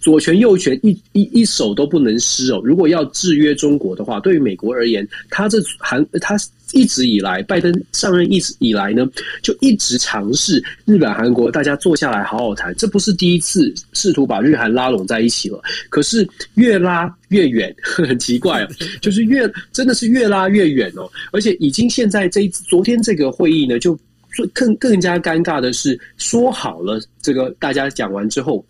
[0.00, 2.60] 左权右权一一一手都不能失哦。
[2.64, 6.36] 如果要制约中国的话，对于美国而言，他这韩他
[6.72, 9.06] 一直以来，拜登上任一直以来呢，
[9.42, 15.60] 就一直尝试日本韩国大家坐下来好好谈，这不是第一次试图把日韩拉拢在一起了。
[15.88, 18.68] 可是越拉越远， 很奇怪哦，
[19.00, 21.10] 就是越真的是越拉越远哦。
[21.32, 23.98] 而且已经现在这昨天这个会议呢，就
[24.52, 28.64] 更更加尴尬的是，说好了这个大家讲完之后。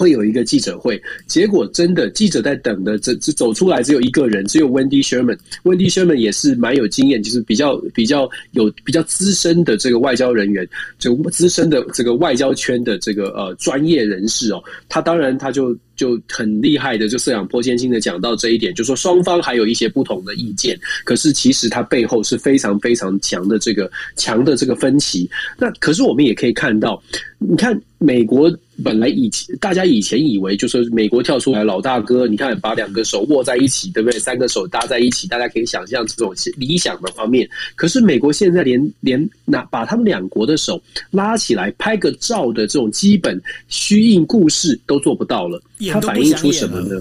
[0.00, 5.36] 会有一个记者会，结果真的记者在等的，这这走出来只有一个人，只有 Wendy Sherman。
[5.62, 10.66] Wendy Sherman 也是蛮有经验，就是比较比较有比较资深的这个外交人员，
[10.98, 14.64] 就资深的这个外交圈的这个呃专业人士哦。
[14.88, 25.28] 他当然他就就很厉害的，就色仰坡先生的讲到这一点，就说双方还有一些不同的意见，可是其实它背后是非常非常强的这个强的这个分歧。
[25.58, 27.02] 那可是我们也可以看到，
[27.38, 28.50] 你看美国。
[28.82, 34.18] 本来以前大家以前以为就是美国跳出来老大哥，你看把两个手握在一起，对不对？
[34.18, 37.46] 三个手搭在一起，大家可以想象这种理想的画面。
[37.76, 47.00] 可是美国现在连连那把他们两国的手拉起来拍个照的这种基本虚应故事都做不到了，它反映出什么呢？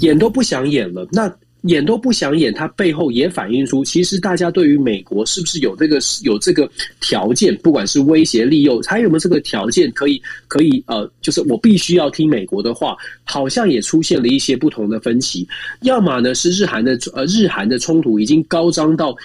[0.00, 1.08] 演都不想演了。
[1.10, 1.32] 那。
[1.62, 15.48] 演都不想演，它背后也反映出，其实大家对于美国是不是有这个有这个条件，不管是威胁利诱，还有没有这个条件可以可以呃，就是我必须要听美国的话，好像也出现了一些不同的分歧。
[15.80, 19.16] 要么呢是日韩的呃日韩的冲突已经高涨到。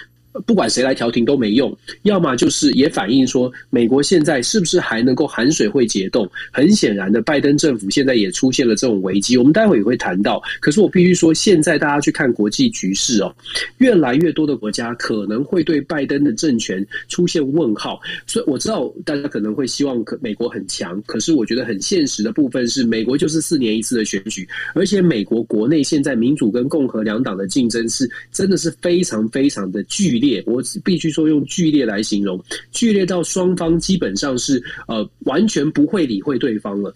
[0.45, 6.29] 不管谁来调停都没用，要么就是也反映说，美国现在是不是还能够含水会解冻？
[6.51, 9.37] 很显然的，拜登政府现在也出现了这种危机。
[9.37, 10.41] 我们待会也会谈到。
[10.59, 13.35] 可是我必须说，现在大家去看国际局势哦，
[13.79, 17.99] 越来越多的国家可能会对拜登的政权出现问号。
[18.25, 30.41] 所以我知道大家可能会希望可美国很强，可是我觉得很现实的部分是，美国就是四年一次的选举，而且美国国内现在民主跟共和两党的竞争是真的是非常非常的剧烈。
[30.45, 36.95] 我必须说用剧烈来形容，剧烈到双方基本上是呃完全不会理会对方了。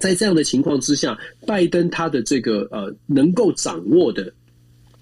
[0.00, 4.32] 在这样的情况之下，拜登他的这个呃能够掌握的。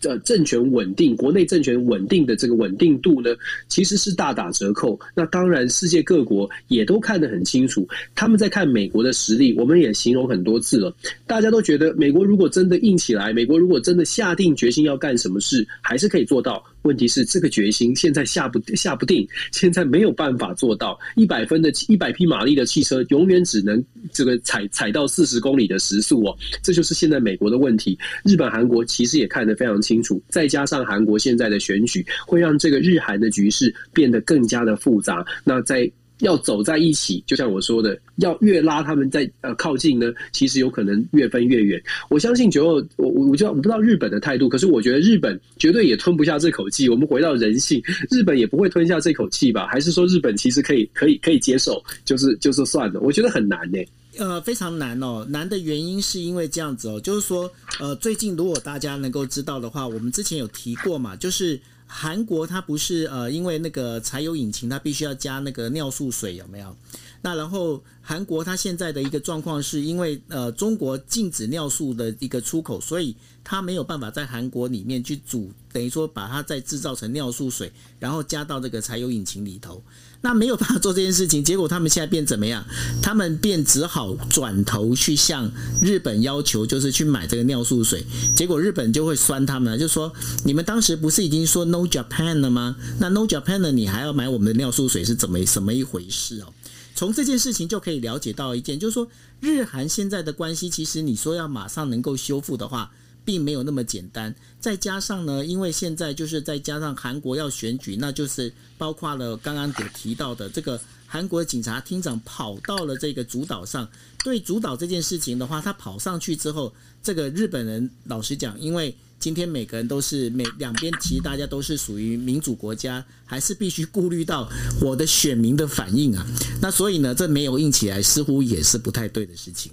[0.04, 3.30] 呃，政权稳定，国内政权稳定的这个稳定度呢，
[3.68, 4.98] 其实是大打折扣。
[5.14, 9.54] 那当然，世界各国也都看得很清楚，他们在看美国的实力。
[9.56, 10.92] 我们也形容很多次了，
[11.24, 16.60] 大家都觉得美国如果真的硬起来，美国如果真的下定决心要干什么事，还是可以做到。
[16.82, 20.98] 问题是，这个决心现在下不下不定，现在没有办法做到。
[21.14, 27.98] 一百分的一百匹马力的汽车，永远只能这个踩踩到四十公里的时速哦，这就是现在美国的问题。
[28.24, 30.22] 日本、韩国其实也看得非常清楚。
[30.28, 35.24] 再加上韩国现在的选举，会让这个日韩的局势变得更加的复杂。
[35.44, 35.90] 那在
[36.22, 41.82] 要走在一起，就像我说的，要越拉他们在呃靠近呢，其实有可能越分越远。
[42.08, 46.88] 我相信九二，我我我就我不知道日本的态度，可是我觉得日本绝对也吞不下这口气。
[46.88, 49.66] 我们回到人性，日本也不会吞下这口气吧？
[49.66, 53.00] 还是说日本其实可以可以可以接受，就是就是算了？
[53.00, 53.78] 我觉得很难呢、
[54.18, 55.26] 呃，非常难哦。
[55.28, 61.58] 难的原因是因为这样子哦，就是说，呃，最近如果大家能够知道的话，我们之前有提过嘛，就是
[61.94, 66.74] 韩国它不是呃，因为那个柴油引擎它必须要加那个尿素水，有没有？
[67.20, 79.84] 那然后韩国它现在的一个状况是因为呃，中国禁止尿素的一个出口，所以它没有办法在韩国里面去煮，等于说把它再制造成尿素水，然后加到这个柴油引擎里头。
[80.22, 82.64] 那没有办法做这件事情，结果他们现在变怎么样？
[83.02, 85.50] 他们便只好转头去向
[85.82, 88.06] 日本要求，就是去买这个尿素水。
[88.34, 90.12] 结果日本就会酸他们了，就说
[90.44, 92.76] 你们当时不是已经说 No Japan 了吗？
[93.00, 93.72] 那 No Japan 了？
[93.72, 96.54] 你还要买我们的尿素水是怎么什么一回事哦？
[96.94, 99.08] 从这件事情就可以了解到一件，就是说
[99.40, 102.92] 日韩现在的关系，其实你说要马上能够修复的话。
[103.24, 113.88] 并没有那么简单，再加上呢，因为现在就是再加上韩国要选举，那就是包括了刚刚有提到的这个韩国警察厅长跑到了这个主岛上，
[114.24, 126.26] 对主岛这件事情的话，他跑上去之后，这个日本人老实讲，因为今天每个人都是每两边其实大家都是属于民主国家，还是必须顾虑到我的选民的反应啊，
[126.60, 129.70] 那所以呢，这没有硬起来，似乎也是不太对的事情。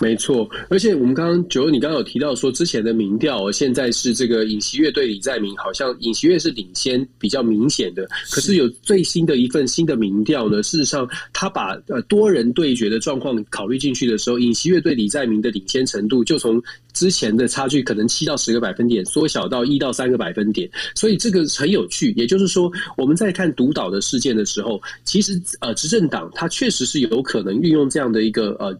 [0.00, 8.08] 没错，而且我们刚刚九，你刚刚有提到说之前的民调，现在是这个尹锡悦对李在明，好像尹锡悦是领先比较明显的。
[8.30, 16.60] 可是有最新的一份新的民调呢，事实上他把呃多人对决的状况考虑进去的时候，尹锡悦对李在明的领先程度就从
[16.92, 20.68] 之前的差距可能七到十个百分点缩小到一到三个百分点。
[20.96, 28.76] 所以这个很有趣，也就是说我们在看独岛的事件的时候，其实呃执政党他确实是有可能运用这样的一个呃。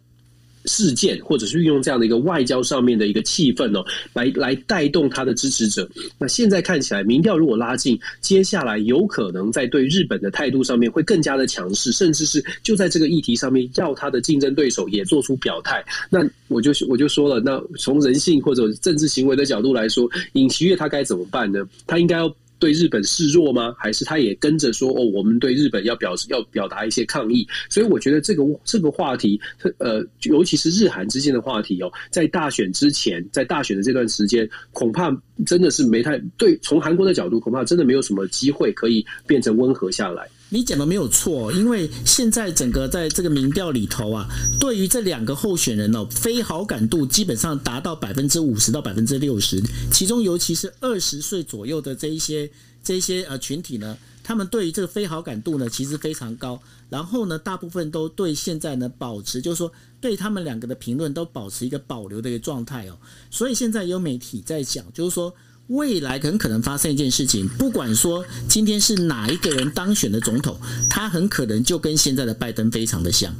[0.65, 5.89] 事件，或者是运用这样的一个外交上面的一个气氛哦，来来带动他的支持者。
[6.17, 15.83] 那现在看起来，民调如果拉近，接下来有可能在对日本的态度上面会更加的强势，甚至是就在这个议题上面要他的竞争对手也做出表态。
[16.09, 21.65] 那我就我就说了，那从人性或者政治行为的角度来说，尹锡悦他该怎么办呢？
[21.85, 22.35] 他应该要。
[22.61, 23.73] 对日本示弱吗？
[23.77, 25.03] 还是他也跟着说哦？
[25.03, 27.45] 我们对日本要表示要表达一些抗议。
[27.69, 29.41] 所以我觉得这个这个话题，
[29.79, 35.11] 呃，尤其是日韩之间的话题哦，在大选之前，在大选的这段时间，恐怕
[35.43, 36.55] 真的是没太对。
[36.61, 40.29] 从韩国的角度，恐怕真的没有什么机会可以变成温和下来。
[40.53, 44.27] 你讲的没有错，因为现在整个在这个民调里头啊，
[44.59, 52.51] 对于这两个候选人哦，非好感度基本上达到百分之五十到百分之六十，其中尤其是二十岁左右的这一些
[52.83, 59.71] 这一些呃群体呢，他们对于这个非好感度呢其实非常高，然后呢，大部分都对现在呢保持，就是说
[60.01, 62.97] 对他们两个的评论都保持一个保留的一个状态哦，
[63.29, 65.33] 所以现在有媒体在讲，就是说。
[65.71, 70.59] 未来很可能发生一件事情，不管说今天是哪一个人当选的总统，
[70.89, 73.33] 他很可能就跟现在的拜登非常的像。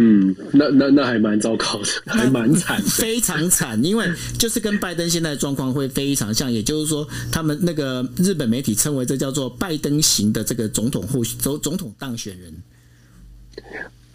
[0.00, 12.54] 嗯，那那那还蛮糟糕的，还蛮惨， 非常惨，因为就是跟拜登现在的状况会非常像，也就是说，他们那个日本媒体称为这叫做拜登型的这个总统候总总统当选人。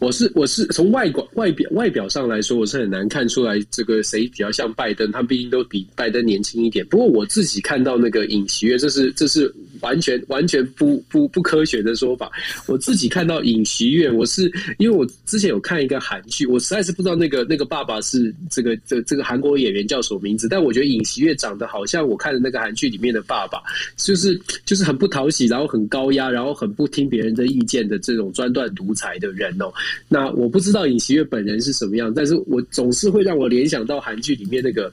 [0.03, 6.85] 我是我是从外观外表外表上来说，我是很难看出来这个谁比较像拜登，他毕竟都比拜登年轻一点。
[6.87, 9.53] 不过我自己看到那个尹锡悦，这是这是
[9.84, 12.31] 完全完全不不不科学的说法。
[12.65, 23.61] 我自己看到尹锡悦，我是因为我之前有看一个韩剧，我实在是不知道那个那个爸爸是这个这这个韩国演员叫什么名字，但我觉得尹锡悦长得好像我看的那个韩剧里面的爸爸，
[23.97, 29.71] 就是就是很不讨喜，然后很高压，然后很不听别人的意见的这种专断独裁的人哦。
[30.07, 34.91] 那我不知道尹锡悦本人是什么样，但是我总是会让我联想到韩剧里面那个。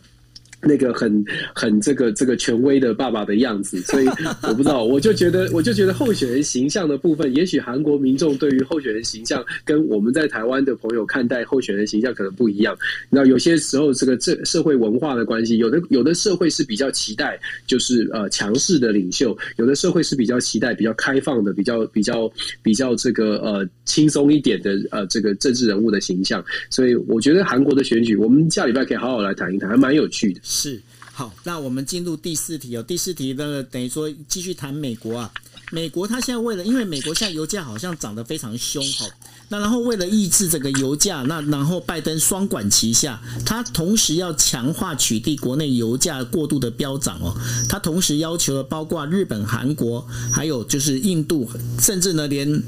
[0.62, 4.06] 那个很很这个这个权威的爸爸的样子， 所以
[4.42, 12.76] 我不知道，我就觉得我就觉得候选人形象的部分，也许韩国民众对于候选人形象跟我们在台湾的朋友看待候选人形象可能不一样。
[13.08, 22.30] 那有些时候这个这社会文化的关系，有的有的社会是比较期待就是呃强势的领袖，有的社会是比较期待比较开放的、比较比较
[22.62, 26.44] 比较这个呃轻松一点的呃这个政治人物的形象。
[26.68, 30.40] 所以我觉得韩国的选举，我们下礼拜可以好好来谈一谈，还蛮有趣的。
[30.50, 30.82] 是
[31.12, 32.82] 好，那我们进入第四题哦。
[32.82, 35.32] 第四题呢，等于说继续谈美国啊。
[35.70, 39.06] 美国它现在为了，因为美国现在油价好像涨得非常凶哈。
[39.50, 47.32] 那然后为了抑制这个油价，那然后拜登双管齐下，他同时要强化取缔国内油价过度的飙涨哦。
[47.68, 51.48] 他同时要求了包括日本、韩国，还有就是印度，
[51.78, 52.60] 甚至呢连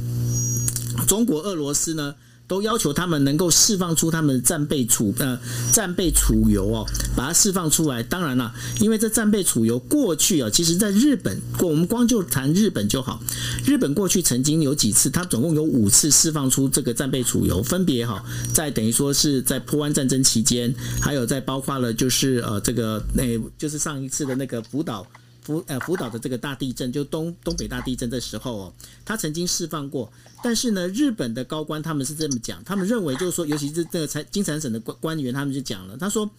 [1.08, 2.14] 中国、俄罗斯呢。
[2.46, 5.38] 都要求他们能够释放出他们的战备储呃
[5.72, 6.86] 战备储油哦，
[7.16, 8.02] 把它释放出来。
[8.02, 13.22] 当然了，因为这战备储油过去啊，其实在日本，我们光就谈日本就好。
[13.64, 18.22] 日本过去曾经有几次，它总共有五次释放出这个战备储油，分别哈，
[18.52, 25.06] 在等于说是在波湾战争期间，还有在包括了就是呃这个那就是上一次的那个福岛。
[25.42, 28.72] 福呃福岛的这个大地震，就东东北大地震的时候哦，
[29.04, 30.10] 他曾经释放过，
[30.42, 36.30] 但是呢，日本的高官他们是这么讲，他们认为就是说，尤其是这个财金财省的官官员，他们就讲了，他说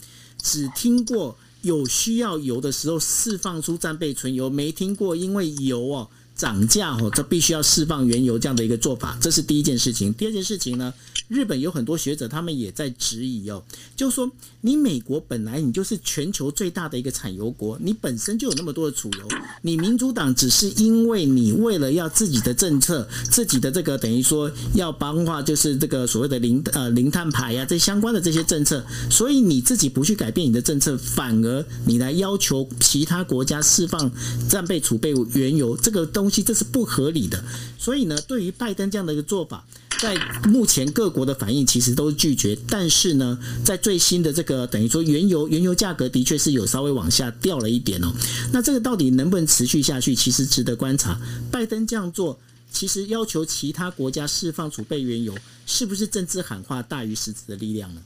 [0.42, 10.14] 只听过有需要油的时候释放出战备存油，没听过因为油哦涨价哦，这必须要释放原油这样的一个做法，这是第一件事情。
[10.14, 10.94] 第二件事情呢，
[11.28, 13.64] 日本有很多学者他们也在质疑哦，
[13.96, 14.32] 就说。
[14.66, 19.28] 你美国本来你就是全球最大的一个产油国，你本身就有那么多的储油，
[19.62, 28.82] 你民主党只是因为你为了要自己的政策，自己的这个等于说要帮话，就是这个所谓的零呃零碳排呀、啊，这相关的这些政策，
[29.12, 34.10] 所以你自己不去改变你的政策，反而你来要求其他国家释放
[34.48, 37.44] 战备储备原油，这个都东西这是不合理的。
[37.78, 39.66] 所以呢，对于拜登这样的一个做法。
[40.02, 40.16] 在
[40.50, 48.12] 目前各国的反应其实都是拒绝，但是呢，在最新的这个等于说原油原油价格的确是有稍微往下掉了一点哦。
[48.52, 51.18] 那这个到底能不能持续下去，其实值得观察。
[51.50, 52.38] 拜登这样做，
[52.70, 55.34] 其实要求其他国家释放储备原油，
[55.66, 58.02] 是不是政治喊话大于实质的力量呢？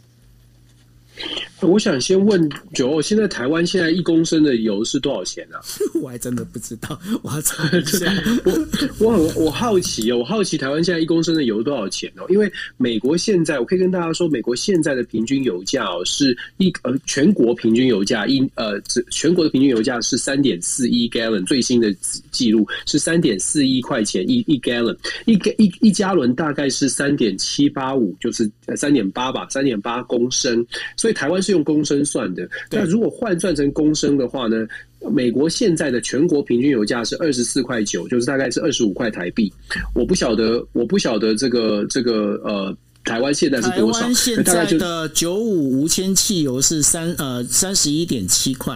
[1.62, 5.58] 我想先问九，现在台湾现在一公升的油是多少钱啊？
[6.02, 8.06] 我还真的不知道，我要查一下。
[8.46, 8.52] 我
[9.00, 12.26] 我很我好奇哦，我好奇台湾现在一公升的油多少钱哦？
[12.30, 21.92] 因为美国现在我可以跟大家说，美国现在的平均油价哦是一呃全国平均油价一呃全国的平均油价是三点四一 gallon，最新的
[22.32, 24.96] 记录是三点四一块钱一一 gallon，
[25.26, 30.66] 一一一加仑大概是三点七八五，就是呃三点八吧，三点八公升，
[30.96, 32.48] 所以台湾是用公升算的。
[32.72, 34.68] 那如果换算成公升的话呢？
[35.12, 39.54] 美国现在的全国平均油价是二十四块九，就是大概是二十五块台币。
[39.94, 44.00] 我不晓得，我不晓得这个这个呃，台湾现在是多少？
[44.00, 48.76] 台湾现在的九五无铅汽油是三呃三十一点七块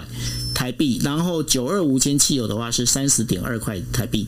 [0.54, 4.28] 台币，然后九二无铅汽油的话是三十点二块台币。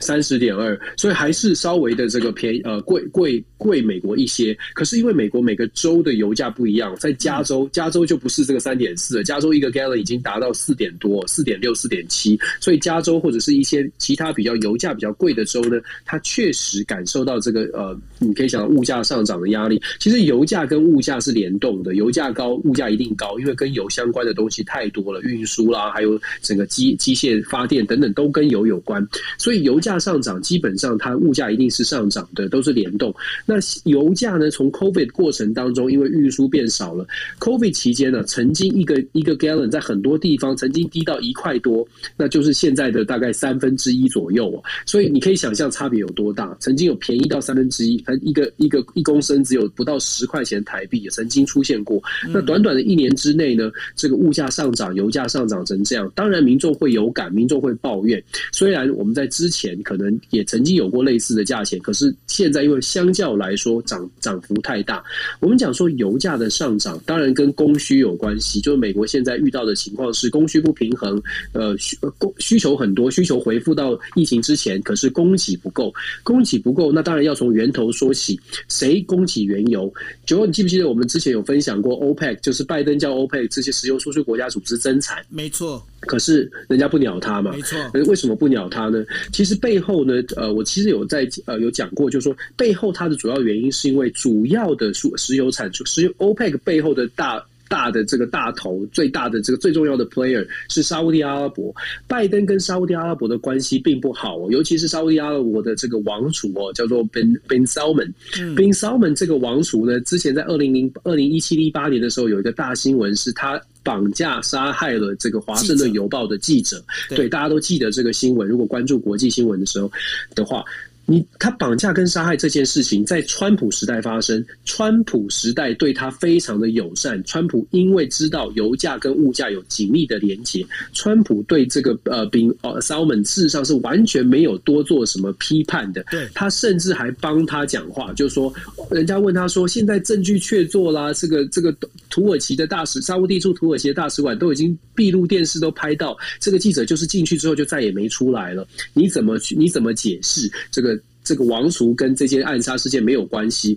[0.00, 4.56] 三十点二，所以还是稍微的这个便宜，呃，贵贵贵美国一些。
[4.74, 12.38] 可是因为美国每个州的油价不一样，在加州，加州就不是这个三点四，加州一个 gallon 已经达到四点多，四点六、四点七。
[12.60, 19.80] 所以加州或者是一些其他比较油价比较贵的州呢，它确实感受到这个呃，你可以想到物价上涨的压力。
[19.98, 29.06] 其实油价跟物价是联动的，油价高，物价一定高，因为跟油相关的东西太多了，运输啦，还有整个机机械发电等等都跟油有关，
[29.38, 29.96] 所以油价。
[30.06, 33.12] 上涨，基本上它物价一定是上涨的，都是联动。
[33.44, 34.48] 那油价呢？
[34.50, 37.04] 从 COVID 过程当中，因为运输变少了
[37.40, 41.84] ，COVID 期间呢，曾经一个一个 gallon 在很多地方曾经低到一块多，
[42.16, 44.62] 那就是现在的大概三分之一左右哦。
[44.84, 46.56] 所以你可以想象差别有多大。
[46.60, 52.00] 曾经有便宜到三分之一，它一个一个一公升只有不到十块钱台币，也曾经出现过。
[52.28, 58.22] 那短短的一年之内呢，这个物价上涨，油价上涨成这样，当然民众会有感，民众会抱怨。
[58.52, 59.75] 虽然我们在之前。
[59.82, 65.02] 可能也曾经有过类似的价钱，可是现在因为相较来说涨涨幅太大，
[65.40, 68.60] 我们讲说油价的上涨，当然跟供需有关系。
[68.60, 71.20] 就是美国现在遇到的情况是供需不平衡，
[71.52, 79.92] 呃需供需求很多，需求回复到疫情之前，可是供给不够，供给不够，那当然要从源头说起，谁供给原油？
[80.24, 85.84] 九，你记不记得我们之前有分享过 OPEC，就是拜登叫 OPEC 这些石油输出国家组织增产，没错。
[86.00, 87.78] 可是人家不鸟他嘛，没错。
[88.06, 89.04] 为什么不鸟他呢？
[89.32, 101.74] 其实背后呢，呃，我其实有在呃有讲过，就是说背后它的主要原因是因为主要的石石油产出，石油 OPEC 背后的大大的这个大头，最大的这个最重要的 player 是沙乌地阿拉伯。
[102.06, 108.12] 拜登跟沙乌地阿拉伯的关系并不好哦，尤其是沙乌地阿拉伯的这个王储哦，叫做 Bin Bin Salman。
[108.54, 113.60] Bin Salman 这个王储呢，之前在二零零二零一七一八年的时候，有一个大新闻是他。
[113.86, 118.46] 绑架杀害了这个《华盛顿邮报》的记者，对，大家都记得这个新闻。
[118.48, 119.88] 如果关注国际新闻的时候
[120.34, 120.64] 的话。
[121.08, 127.22] 你他绑架跟杀害这件事情在川普时代发生，川普时代对他非常的友善。
[127.22, 136.04] 川普因为知道油价跟物价有紧密的连结，川普对这个呃宾呃 Salman 事实上是完全没有多做什么批判的。
[136.10, 138.52] 对，他甚至还帮他讲话，就说
[138.90, 141.72] 人家问他说，现在证据确凿啦，这个这个
[142.10, 148.66] 土耳其的大使沙乌地驻土耳其的大使馆都已经闭路电视都拍到，这个记者就是进去之后就再也没出来了。
[148.92, 149.54] 你怎么去？
[149.54, 150.95] 你怎么解释这个？
[151.26, 153.76] 这个王储跟这件暗杀事件没有关系。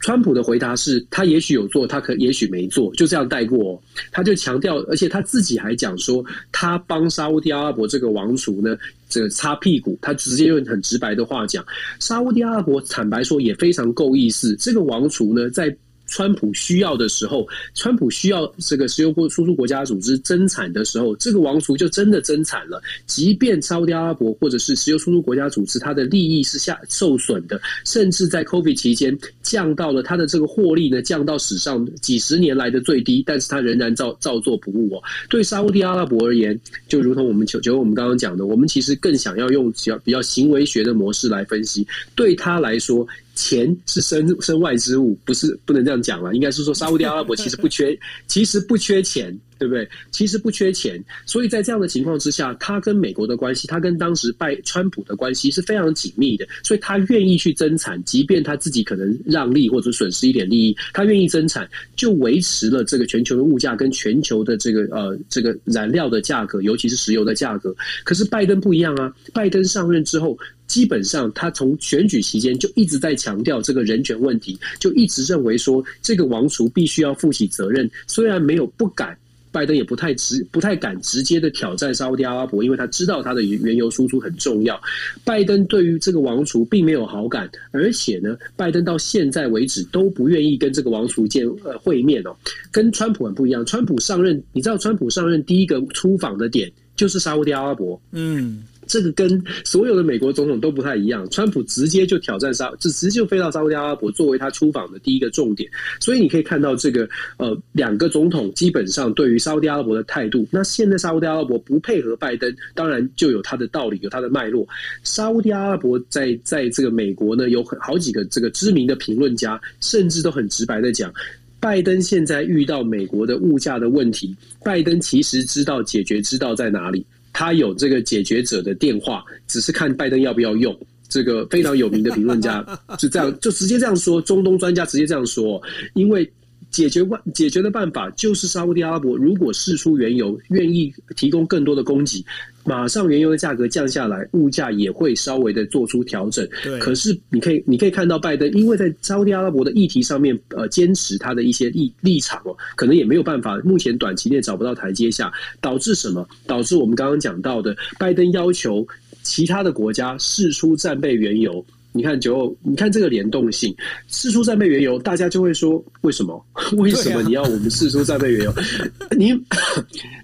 [0.00, 3.82] 川普的回答是他也许有做，他可也许没做，就这样带过。
[4.12, 6.22] 他就强调，而且他自己还讲说，
[6.52, 8.76] 他帮沙乌地阿拉伯这个王储呢，
[9.08, 9.98] 这个擦屁股。
[10.02, 11.64] 他直接用很直白的话讲，
[12.00, 14.54] 沙乌地阿拉伯坦白说也非常够意思。
[14.56, 15.74] 这个王储呢，在。
[16.14, 17.44] 川普需要的时候，
[17.74, 22.80] 川普需要这个石油国输出国家组织增产的时候，这个王储就真的增产了。
[23.04, 35.02] 即便沙乌地阿拉伯或者是石油输出国家组织，它的利益是下受损的，甚至在 COVID 期间降到了它的这个获利呢，降到史上几十年来的最低，但是它仍然照照做不误哦。
[35.28, 36.56] 对沙乌地阿拉伯而言，
[36.86, 41.84] 就如同我们就就我们刚刚讲的，我们其实更想要用比较比较行为学的模式来分析，
[42.14, 43.04] 对他来说。
[43.34, 46.34] 钱是身身外之物，不是不能这样讲了。
[46.34, 49.88] 应该是说，沙乌地阿拉伯其实不缺， 其实不缺钱，对不对？
[50.10, 51.02] 其实不缺钱。
[51.26, 56.46] 所以在这样的情况之下，他跟美国的关系，他跟当时拜川普的关系是非常紧密的。
[56.62, 67.74] 所以他愿意去增产，即便他自己可能让利或者损失一点利益，他愿意增产，就维持了这个全球的物价跟全球的这个呃这个燃料的价格，尤其是石油的价格。
[68.04, 70.38] 可是拜登不一样啊，拜登上任之后。
[70.66, 77.88] 基本上，他从选举期间就一直在强调这个人权问题，就一直认为说这个王储必须要负起责任。
[78.06, 79.16] 虽然没有不敢
[79.52, 84.80] 拜登也不太直不太敢直接的挑战沙乌地阿拉伯，因为他知道他的原油输出很重要。
[85.22, 92.34] 拜登对于这个王储并没有好感，而且呢，拜登到现在为止都不愿意跟这个王储见呃会面哦，
[92.72, 93.64] 跟川普很不一样。
[93.64, 98.64] 川普上任，你知道川普上任第一个出访的点就是沙乌地阿拉伯，嗯。
[98.86, 105.70] 这个跟所有的美国总统都不太一样，川普直接就挑战沙，就直接就飞到沙乌地阿拉伯作为他出访的第一个重点。
[106.00, 110.46] 所以你可以看到这个呃两个总统基本上对于沙乌地阿拉伯的态度。
[110.50, 114.66] 那现在沙乌地阿拉伯不配合拜登，当然就有他的道理，有他的脉络。
[115.02, 121.12] 沙乌地阿拉伯在在这个美国呢，有很好几个这个知名的评论家，甚至都很直白的讲，
[121.60, 127.04] 拜登现在遇到美国的物价的问题，拜登其实知道解决之道在哪里。
[127.34, 130.74] 他有这个解决者的电话，只是看拜登要不要用。
[131.06, 132.64] 这个非常有名的评论家
[132.98, 135.60] 就这样，就直接这样说，中东专家直接这样说，
[135.92, 136.32] 因为。
[136.74, 142.24] 解决办解决的办法就是沙乌地阿拉伯如果释出原油，愿意提供更多的供给，
[142.64, 146.44] 马上原油的价格降下来，物价也会稍微的做出调整。
[146.64, 146.76] 对。
[146.80, 156.26] 可是你可以你可以看到拜登，因为在沙乌地阿拉伯的议题上面，呃，坚持他的一些立立场哦，可能也没有办法，目前短期内找不到台阶下，导致什么？
[156.44, 158.84] 导致我们刚刚讲到的，拜登要求
[159.22, 161.64] 其他的国家释出战备原油。
[161.96, 163.72] 你看九，你看这个联动性，
[164.08, 166.44] 四出战备原油，大家就会说，为什么？
[166.76, 168.52] 为什么你要我们四出战备原油？
[169.16, 169.32] 你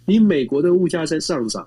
[0.05, 1.65] 你美国的物价在上涨，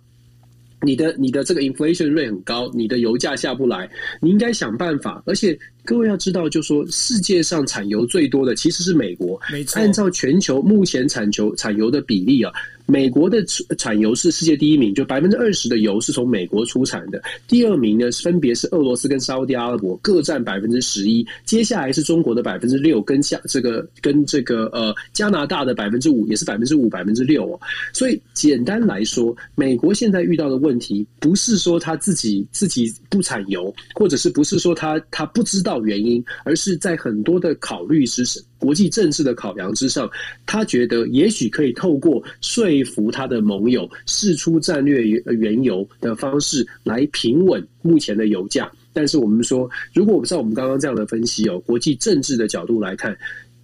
[0.81, 3.89] 你的你的这个 inflation rate 很高，你的油价下不来，
[4.19, 5.23] 你应该想办法。
[5.25, 9.79] 而且各位要知道，就说世界上产油最多的其实是美国，没错。
[9.79, 12.51] 按照全球目前产球产油的比例啊。
[12.85, 13.41] 美国的
[13.77, 17.23] 产油是世界第一名，就百分之二十的油是从美国出产的。
[17.47, 21.25] 第二名呢，分别是俄罗斯跟沙乌地阿拉伯，各占百分之十一。
[21.45, 27.59] 接下来是中国的百分之六，跟加这个跟这个呃加拿大的百分之五，也是百分之五百分之六哦。
[27.93, 38.43] 所以简单来说，美国现在遇到的问题，不是说他自己自己不产油，或者是不是说他他不知道原因，而是在很多的考虑之上。
[38.57, 40.09] 国际政治的考量之上，
[40.45, 48.71] 他觉得也许可以透过说服他的盟友释出战略原油的方式来平稳目前的油价。
[48.93, 53.17] 但是我们说，如果我们照我们刚刚这样的分析哦，国际政治的角度来看，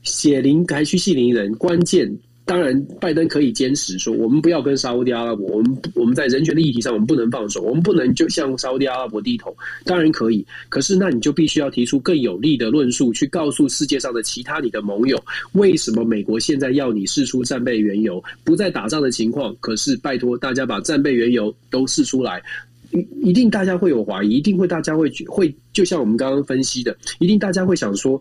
[0.04, 2.12] 血淋还需系铃人，关键。
[2.50, 9.56] 当然，拜登可以坚持说，我们不要跟沙乌地阿拉伯，我们我们在人权的议题上，我们不能放手，我们不能就向沙乌地阿拉伯低头。
[9.86, 22.42] 当然可以，可是那你就必须要提出更有力的论述，去告诉世界上的其他你的盟友，为什么美国现在要你释出战备原油，不再打仗的情况，可是拜托大家把战备原油都释出来，
[22.90, 28.20] 一一定大家会有怀疑，一定会大家会会，就像我们刚刚分析的，一定大家会想说。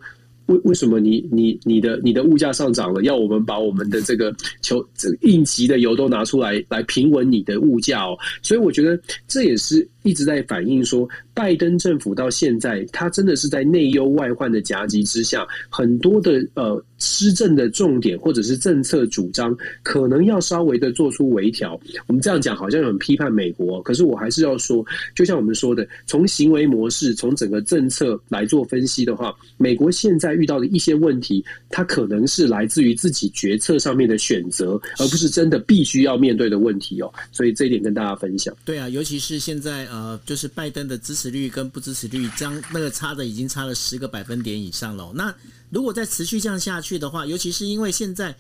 [0.49, 3.03] 为为什么你你你的你的物价上涨了？
[3.03, 8.19] 要我们把我们的这个求这应急的油都拿出来来平稳你的物价哦？
[8.43, 11.09] 所以我觉得这也是一直在反映说，
[11.39, 21.79] 拜登政府到现在，他真的是在内忧外患的夹击之下，很多的呃施政的重点或者是政策主张，可能要稍微的做出微调。
[22.07, 24.85] 我们这样讲好像很批判美国，可是我还是要说，
[25.15, 30.39] 就像我们说的，从行为模式，从整个政策来做分析的话，美国现在。
[30.39, 37.13] 遇到的一些问题，它可能是来自于自己决策上面的选择，而不是真的必须要面对的问题哦。
[37.33, 38.55] 所以这一点跟大家分享。
[38.65, 45.13] 对啊，尤其是现在呃，就是拜登的支持率跟不支持率，将那个差的已经差了十个百分点以上了。
[45.15, 45.35] 那
[45.71, 48.37] 如果再持续这样下去的话，尤其是因为现在。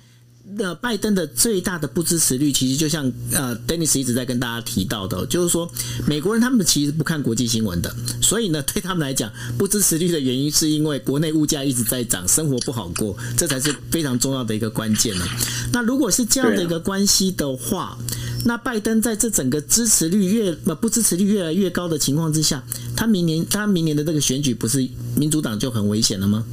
[0.51, 5.70] 那拜登的最大的不支持率，其实就像呃，Dennis 一直在跟大家提到的，就是说
[6.07, 15.26] 美国人他们其实不看国际新闻的，所以呢，对他们来讲，不支持率的原因是因为国内物价一直在涨，生活不好过，这才是非常重要的一个关键呢。
[15.70, 17.99] 那如果是这样的一个关系的话，
[18.45, 22.62] 那拜登在这整个支持率越呃不支持率越来越高的情况之下，
[22.97, 24.86] 他明年他明年的这个选举不是
[25.16, 26.45] 民主党就很危险了吗？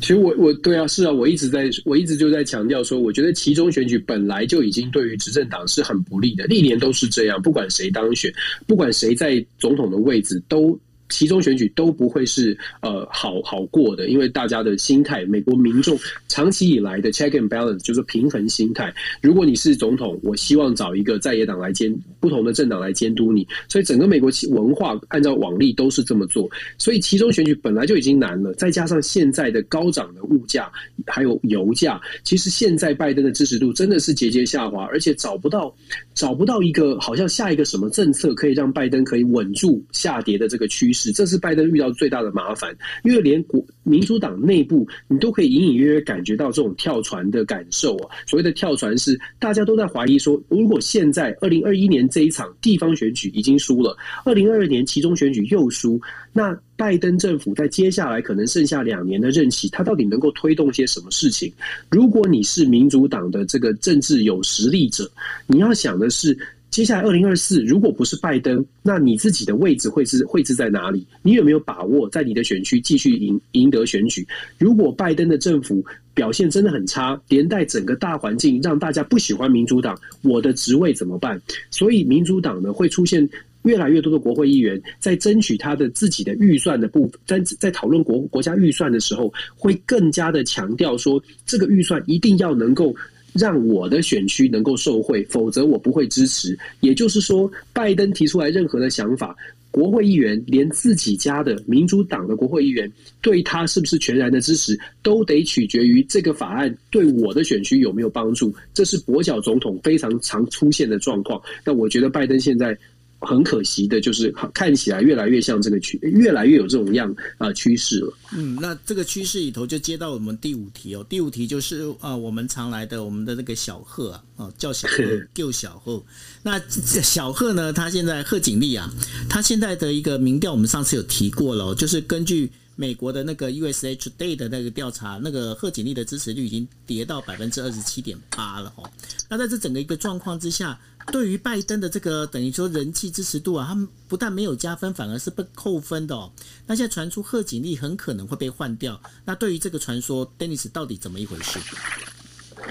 [0.00, 8.32] 其实我我对啊是啊，我一直在我一直就在强调说，我觉得期中选举本来就已经对于执政党是很不利的，历年都是这样，不管谁当选，
[8.66, 10.78] 不管谁在总统的位置都。
[11.14, 15.96] 其中选举都不会是呃好好过的，因为大家的心态，美国民众
[16.26, 18.92] 长期以来的 check and balance 就是平衡心态。
[19.22, 23.46] 如果你是总统，我希望找一个在野党来监，不同的政党来监督你。
[23.68, 26.50] 所以整个美国文化按照往例都是这么做。
[26.78, 30.68] 所以其中选举本来就已经难了，再加上现在的高涨的物价
[31.06, 35.72] 还有油价，其实现在拜登的支持度真的是节节下滑，而且找不到
[36.12, 41.03] 找不到一个好像下一个什么政策可以让拜登可以稳住下跌的这个趋势。
[41.12, 48.10] 这是拜登遇到最大的麻烦，因为连国民主党内部你都可以隐隐约约感觉到这种跳船的感受啊。
[48.26, 56.00] 所谓的跳船是大家都在怀疑说，如果现在二零二一年这一场地方选举已经输了，二零二二年期中选举又输，
[56.32, 61.52] 那拜登政府在接下来可能剩下两年的任期，他到底能够推动些什么事情？
[61.90, 65.10] 如果你是民主党的这个政治有实力者，
[65.46, 66.36] 你要想的是。
[66.74, 71.06] 接下来二零二四，如果不是拜登，那你自己的位置会是会置在哪里？
[71.22, 74.26] 你有没有把握在你的选区继续赢赢得选举？
[74.58, 81.40] 如果拜登的政府表现真的很差，连带整个大环境让大家不喜欢民主党，我的职位怎么办？
[81.70, 83.28] 所以民主党呢，会出现
[83.62, 92.92] 越来越多的国会议员在争取他的自己的预算的部分，在在讨论国国家预算的时候，会更加的强调说，这个预算一定要能够。
[93.34, 96.58] 让我的选区能够受惠，否则我不会支持。
[96.80, 99.36] 也就是说，拜登提出来任何的想法，
[99.70, 108.54] 国会议员连自己家的民主党的国会议员对他是不是全然的支持，都得取决于这个法案对我的选区有没有帮助。
[108.72, 111.42] 这是跛脚总统非常常出现的状况。
[111.64, 112.78] 那我觉得拜登现在。
[113.24, 118.16] 很可惜的，就是看起来越来越像这个趋，越来越有这种样啊趋势了。
[118.36, 121.04] 嗯，那这个趋势里头就接到我们第五题哦。
[121.08, 125.04] 第五题就是啊，我们常来的我们的那个小贺啊，哦叫小贺，
[125.34, 126.02] 叫小贺。
[126.42, 128.90] 那小贺呢，他现在贺锦丽啊，
[129.28, 132.50] 他现在的一个民调，我们上次有提过了，就是根据。
[132.76, 138.82] 美国的那个 USA Today 的那个调查，那个贺锦丽的支持率已经跌到百分之二十七点八了哦。
[139.30, 140.76] 那在这整个一个状况之下，
[141.12, 146.30] 对于拜登的这个等于说人气支持度啊，他们不但没有加分，反而是被扣分的哦。
[146.66, 151.58] 那现在传出贺锦丽很可能会被换掉，那对于这个传说，Dennis 到底怎么一回事？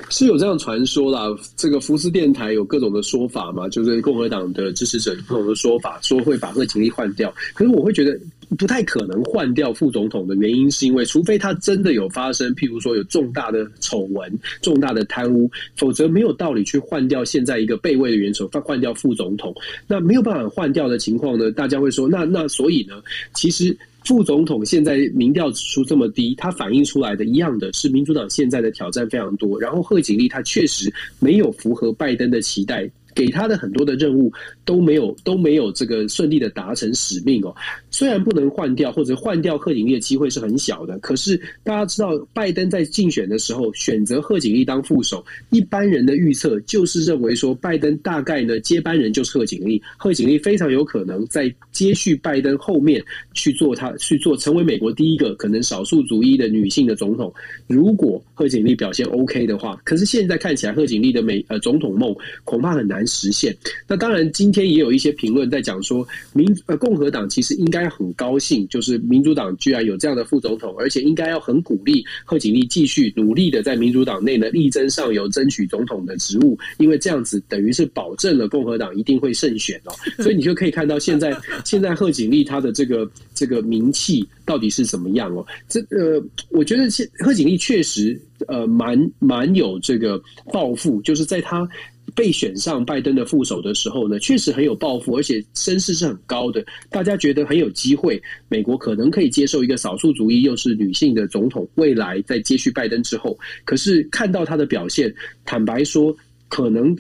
[0.10, 7.32] 是有这样传说啦，这个福斯电台有各种的说法嘛，就是共和党的支持者有不同的说法，说会把贺锦丽换掉。
[7.54, 8.20] 可是我会觉得
[8.56, 14.32] 不太可能换掉副总统的原因，是因为除非他真的有发生，譬如说有重大的丑闻、
[14.62, 19.54] 重大的贪污，否则没有道理去换掉现在一个备位的元首，换换掉副总统。
[19.88, 21.52] 那没有办法换掉的情况呢？
[21.52, 23.02] 大家会说，那那所以呢？
[23.34, 23.78] 其实。
[24.06, 29.58] 副总统现在民调指数这么低，它反映出来的一样的是民主党现在的挑战非常多。
[29.58, 32.86] 然后贺锦丽她确实没有符合拜登的期待，
[33.16, 34.32] 给他的很多的任务
[34.66, 37.56] 都没有都没有这个顺利的达成使命哦。
[37.92, 53.04] 虽然不能换掉或者换掉贺锦丽的机会是很小的，可是大家知道拜登在竞选的时候选择贺锦丽当副手，一般人的预测就是认为说拜登大概呢接班人就是贺锦丽，贺锦丽非常有可能在接续拜登后面
[53.34, 57.34] 去做他 去做成为美国第一个可能少数族裔的女性的总统。
[57.68, 63.56] 如果贺锦丽表现 OK 的话，可是现在看起来贺锦丽的美呃总统梦恐怕很难实现。
[63.88, 67.84] 那当然今天也有一些评论在讲说民呃共和党其实应该。
[67.94, 79.94] 很高兴，就是民主党居然有这样的副总统，而且应该要很鼓励贺锦丽继续努力的在民主党内呢力争上游，争取总统的职务，因为这样子等于是保证了共和党一定会胜选哦。
[80.24, 85.46] 所以你就可以看到现在现在贺锦丽她的这个这个名气到底是怎么样哦？
[85.70, 90.20] 这呃，我觉得现贺锦丽确实呃蛮蛮有这个
[90.52, 91.68] 抱负，就是在他。
[92.16, 96.64] 被选上拜登的副手的时候呢，确实很有抱负，而且声势是很高的。
[96.90, 103.38] 大家觉得很有机会，美国可能可以接受一个少数族裔又是女性的总统，未来在接续拜登之后。
[103.66, 105.14] 可是看到他的表现，
[105.46, 106.16] 坦白说，
[106.50, 106.96] 可能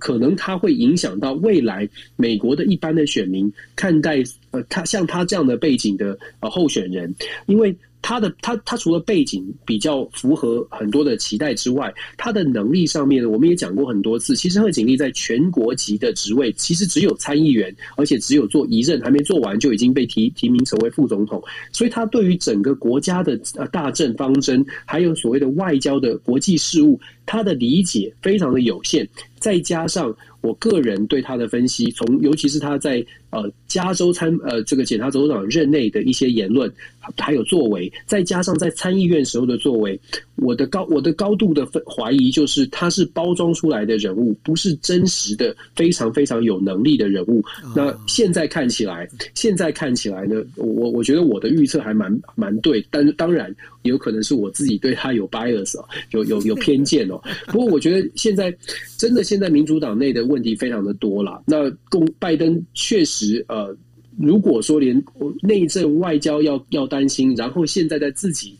[0.00, 7.14] 可能他会影响到未来美国的一般的选民看待呃他像他这样的背景的呃候选人，
[7.46, 7.76] 因为。
[8.02, 14.34] 他的他他除了背景比较符合很多的期待之外，他的能力上面呢我们也讲过很多次。
[14.34, 21.42] 其实贺锦丽在全国级的职位，其实只有参议员，而且只有做一任，还没做完就已经被提提名成为副总统。
[21.72, 26.98] 所以他对于整个国家的呃大政方针，还有所谓的外交的国际事务，
[27.30, 29.08] 他的理解非常的有限。
[29.38, 36.70] 再加上我个人对他的分析，从尤其是他在呃加州参呃这个检察总长任内的一些言论，
[37.16, 39.98] 还有作为，再加上在参议院时候的作为，
[40.40, 47.42] 我的高我的高度的怀疑就是他是包装出来的人物，不是真实的非常非常有能力的人物。
[47.76, 57.20] 那现在看起来，现在看起来呢，我我觉得我的预测还蛮蛮对，但当然有可能是我自己对他有 bias 哦，有有有偏见哦。
[57.46, 58.54] 不过我觉得现在
[58.96, 61.42] 真的现在民主党内的问题非常的多啦。
[61.46, 63.76] 那共拜登确实呃。
[64.18, 65.02] 如果说连
[65.40, 68.54] 内政外交要要担心，然后现在在自己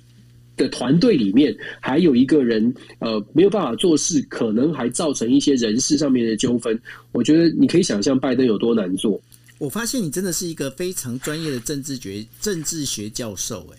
[0.60, 6.78] 的团队里面还有一个人呃没有办法做事，可能还造成一些人事上面的纠纷。
[7.12, 9.20] 我觉得你可以想象拜登有多难做。
[9.58, 13.78] 我发现你真的是一个非常专业的政治学政治学教授，哎。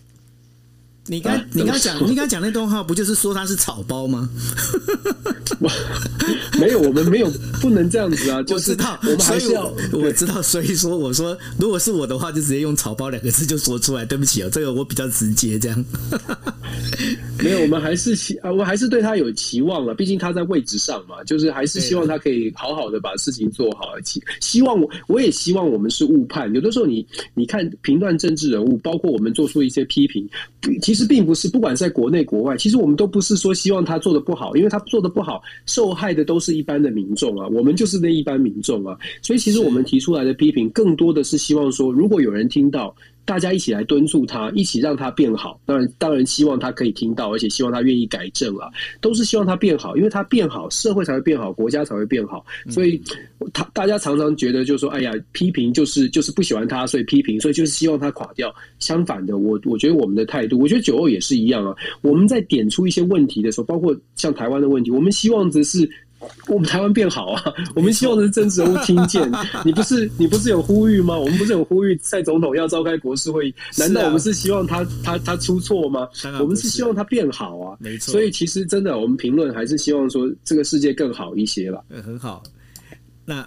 [1.08, 4.30] 你刚、啊、你刚讲你刚讲那段话，不就是说他是草包吗？
[6.60, 7.30] 没有，我们没有
[7.60, 8.38] 不能这样子啊！
[8.50, 14.06] 我知道，我们还是要我，知道，所以说我说，如果是我的话，就直接用“草包”两个字就说出来。
[14.06, 15.86] 对不起啊，这个我比较直接，这样。
[17.44, 19.94] 没有，我们还是期啊，我还是对他有期望了。
[19.96, 24.00] 毕竟他在位置上嘛，就是还是希望他可以好好的把事情做好。
[24.04, 26.54] 希希望我，我也希望我们是误判。
[26.54, 26.96] 有的时候你，
[27.34, 30.28] 你你看评断政治人物，包括我们做出一些批评。
[30.82, 42.96] 其实并不是，不管在国内国外，其实我们都不是说希望他做的不好，因为他做的不好，受害的都是一般的民众啊，我们就是那一般民众啊，所以其实我们提出来的批评，更多的是希望说，如果有人听到。
[43.24, 45.60] 大家一起来敦促他，一起让他变好。
[45.66, 48.70] 当然，当然希望他可以听到，而且希望他愿意改正啊，
[49.00, 52.46] 都是希望他变好，因为他变好，社会才会变好，国家才会变好。
[52.70, 53.02] 所以，
[53.54, 58.54] 他大家常常觉得，就是说，哎呀，批评就是就是不喜欢他，所以批评，所以就是希望他垮掉。
[58.80, 61.76] 相反的，我我觉得我们的态度，我觉得九二也是一样啊。
[62.02, 65.90] 我们在点出一些问题的时候，包括像台湾的问题，我们希望的是。
[66.48, 67.44] 我们台湾变好啊！
[67.76, 69.32] 我们希望的是政治人物听见。
[69.64, 71.18] 你不是你不是有呼吁吗？
[71.18, 73.56] 我们不是有呼吁蔡总统要召开国事会议？
[73.78, 76.08] 难道我们是希望他他他出错吗？
[76.40, 77.78] 我们是希望他变好啊！
[77.80, 78.12] 没错。
[78.12, 81.82] 所以其实真的，我们评论还是希望说这个世界更好一些吧。
[81.90, 82.44] 嗯，很好。
[83.26, 83.46] 那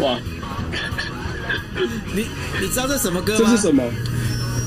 [0.00, 0.18] 哇，
[2.14, 2.24] 你
[2.60, 3.44] 你知道这什么歌吗？
[3.44, 3.82] 这是什么？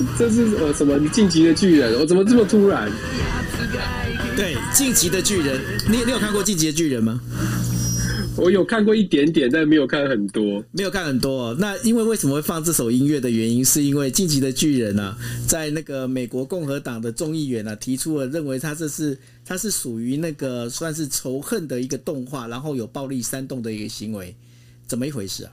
[0.18, 0.98] 这是呃什么？
[0.98, 2.00] 你晋级的巨人？
[2.00, 2.92] 我怎么这么突然？
[4.36, 7.20] 对，晋级的巨人，你你有看过晋级的巨人吗？
[8.38, 10.64] 我有看过一点点，但没有看很多。
[10.72, 11.58] 没有看很多哦。
[11.60, 15.16] 那因为为什么会放这首音乐的原因，是因为晋级的巨人啊，
[15.48, 24.34] 在那个美国共和党的众议员啊提出了认为他这是他是属于那个算是仇恨的一个动画，然后有暴力煽动的一个行为，
[24.88, 25.52] 怎么一回事啊？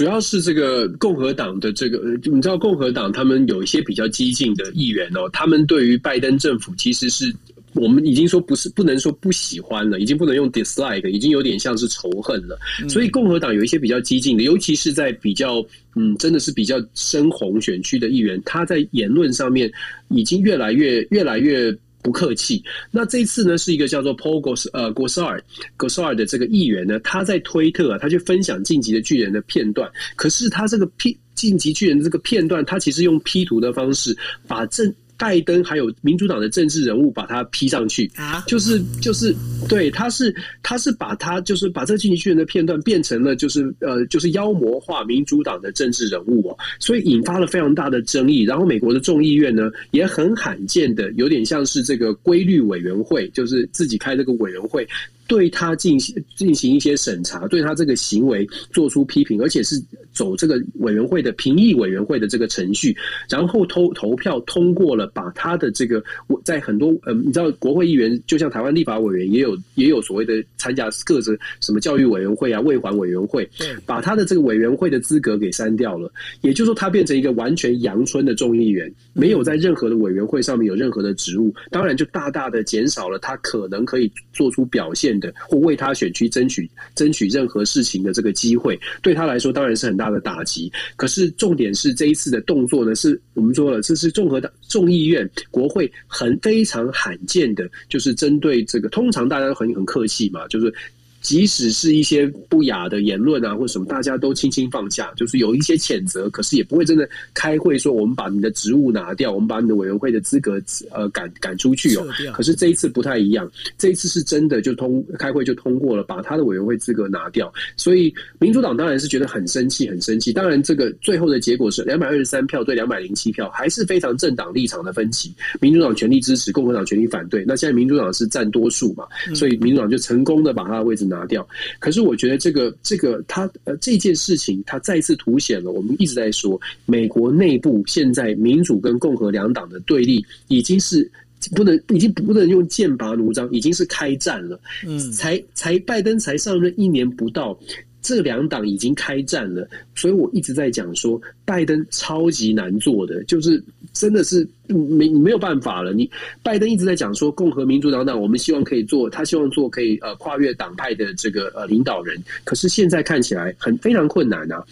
[0.00, 7.30] 主要是这个共和党的这个，你知道共和党他们有一些比较激进的议员哦，他们对于拜登政府其实是
[7.74, 12.58] 我们已经说不是不能说不喜欢了，已经不能用 dislike，已经有点像是仇恨了。
[12.88, 15.62] 所以共和党有一些比较激进的，尤其是在比较
[15.96, 19.70] 嗯，真的是比较深红选区的议员，他在言论上面
[20.08, 21.76] 已经越来越越来越。
[22.02, 22.62] 不客气。
[22.90, 25.40] 那这次呢，是一个叫做 Paul Gos 呃 Gosar
[25.76, 29.90] Gosar 的这个议员呢，他在推特，他去分享《晋级的巨人》的片段。
[30.16, 34.92] 可是他这个 P 晋级巨人这个片段，他其实用 P 图的方式把这。
[35.20, 39.36] 拜登还有民主党的政治人物把他 P 上去啊，就是就是
[39.68, 48.44] 对，他是他是把他就是把这个进击巨人的片段变成了就是呃就是妖魔化民主党的政治人物哦，所以引发了非常大的争议。
[48.44, 54.88] 然后美国的众议院呢也很罕见的有点像是这个规律委员会，就是自己开这个委员会。
[55.30, 59.80] 对他进行进行一些审查，对他这个行为做出批评，而且是
[60.12, 62.92] 走这个委员会的评议委员会的这个程序，
[63.28, 73.48] 然后投投票通过了，把他的这个我在很多呃，你知道国会议员就像台湾立法委员也有也有所谓的参加各自什么教育委员会啊、卫环委员会，
[73.86, 90.70] 把他的这个委员会的资格给删掉了，也就是说他变成一个完全阳春的众议员，没有在任何的委员会上面有任何的职务，当然就大大的减少了他可能可以做出表现或为他选区争取争取任何事情的这个机会，对他来说当然是很大的打击。
[90.96, 100.72] 可是重点是这一次的动作呢，是我们说了，这是共和党众议院国会很非常罕见的，就是针对这个，通常大家都很很客气嘛，就是。
[101.20, 110.60] 即使是一些不雅的言论啊，或什么，大家都轻轻放下，就是有一些谴责，可是也不会真的开会说我们把你的职务拿掉，我们把你的委员会的资格
[110.90, 112.06] 呃赶赶出去哦。
[112.32, 117.52] 可是这一次不太一样，这一次是真的就通开会就通过了，把他的委员会资格拿掉。
[117.76, 120.32] 所以民主党当然是觉得很生气，很生气。
[120.32, 125.34] 当然这个最后的结果是两百二十三票对两百零七票，还是非常政党立场的分歧。
[125.60, 127.44] 民主党全力支持，共和党全力反对。
[127.46, 131.46] 那现在民主党是占多数嘛，所以民主党就成功的把他的位置拿掉，
[131.78, 141.10] 可是我觉得这个这个他呃这件事情，他再次凸显了我们一直在说，美国内部现在民主跟共和两党的对立已经是
[141.54, 144.60] 不能已经不能用剑拔弩张，已经是开战了。
[144.86, 147.58] 嗯，才才拜登才上任一年不到。
[148.02, 155.92] 这两党已经开战了，所以我一直在讲说，拜登超级难做的，就是真的是没你没有办法了。
[155.92, 156.10] 你
[156.42, 164.64] 拜登一直在讲说，共和民主两党，我们希望可以做，他希望做可以呃跨越党派的这个呃领导人，可是现在看起来很非常困难啊。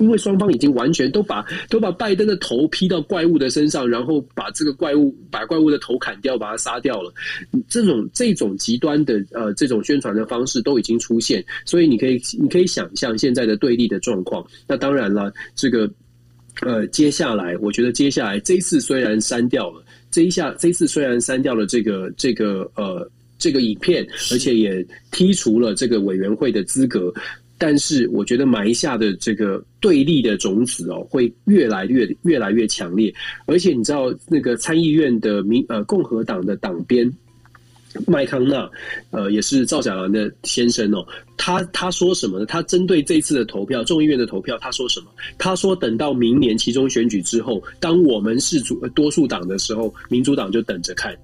[0.00, 7.12] 因为双方已经完全都把都把拜登的头劈到怪物的身上，然后把这个怪物把怪物的头砍掉，把它杀掉了。
[7.68, 14.44] 这种这种极端的呃这种宣传的方式都已经出现，所以你可以你可以想象现在的对立的状况。
[14.66, 15.88] 那当然了，这个
[16.62, 23.06] 呃接下来我觉得接下来这一次虽然删掉了这一下这一次虽然删掉了这个这个呃
[23.38, 27.12] 这个影片，而且也剔除了这个委员会的资格。
[27.60, 33.14] 但是我觉得埋下的这个对立的种子哦，会越来越越来越强烈。
[33.44, 37.08] 而且你知道，那个参议院的民呃共和党的党鞭
[38.06, 38.66] 麦康纳，
[39.10, 41.06] 呃，也是赵小兰的先生哦，
[41.36, 42.46] 他他说什么呢？
[42.46, 45.08] 他针对这次的投票，众议院的投票，他说什么？
[45.36, 51.14] 他说等到明年期中选举之后，当我们是主多数党的时候，民主党就等着看。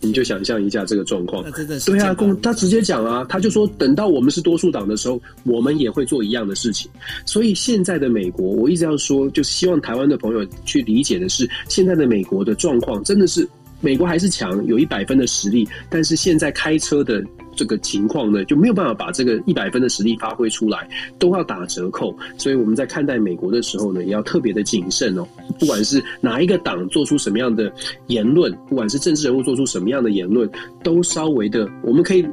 [0.00, 1.44] 你就想象一下这个状况，
[1.84, 6.90] 对啊，公他直接讲啊，他就说等到我们是多数党的时候，我们也会做一样的事情。
[7.26, 13.48] 所以现在的美国，我一直要说，就是希望台湾的朋友去理解的是，现在的美国的状况真的是
[13.80, 17.22] 美国还是强，有一百分的实力，但是现在开车的。
[17.54, 20.88] 这个情况呢，就没有办法把这个一百分的实力发挥出来，
[21.18, 22.16] 都要打折扣。
[22.38, 25.26] 所以我们在看待美国的时候呢，也要特别的谨慎哦。
[25.58, 27.72] 不管是哪一个党做出什么样的
[28.06, 30.50] 言论，不管是政治人物做出什么样的言论，
[30.82, 32.26] 都稍微的，我们可以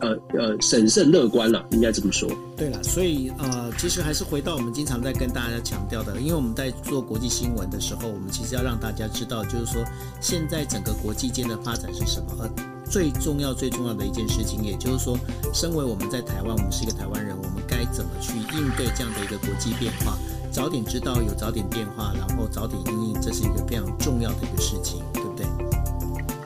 [0.00, 2.28] 呃呃审慎乐观了，应该这么说。
[2.56, 9.82] 对了，所以呃，其实还是回到我们经常在跟大家强调的，因为我们在做国际新闻的时候，我们其实要让大家知道，就是说
[10.20, 12.48] 现在整个国际间的发展是什么。
[12.92, 15.16] 最重要、最重要的一件事情，也就是说，
[15.54, 20.18] 身为我们在台湾，我们是一个台湾人，我们该怎么去应对这样的一个国际变化？
[20.50, 25.46] 早点知道有早点变化，然后早点应应，这是一个非常重要的一个事情，对不对？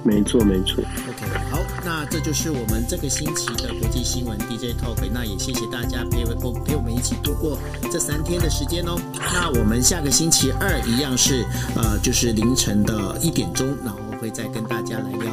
[0.05, 0.85] 没错，没错。
[1.09, 5.03] OK，好，那这就是我们这个星期的国际新闻 DJ Talk。
[5.13, 7.59] 那也谢谢大家陪我陪我们一起度过
[7.91, 8.97] 这三天的时间哦。
[9.35, 11.45] 那我们下个星期二一样是
[11.75, 15.33] 呃，就是凌晨的一点钟，然后会再跟大家来聊。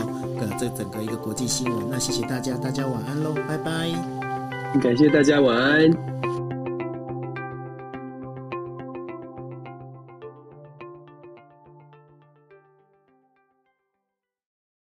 [0.60, 3.90] 这整个一个国际新闻，那谢谢大家，大家晚安喽，拜拜。
[4.82, 5.90] 感谢大家晚安。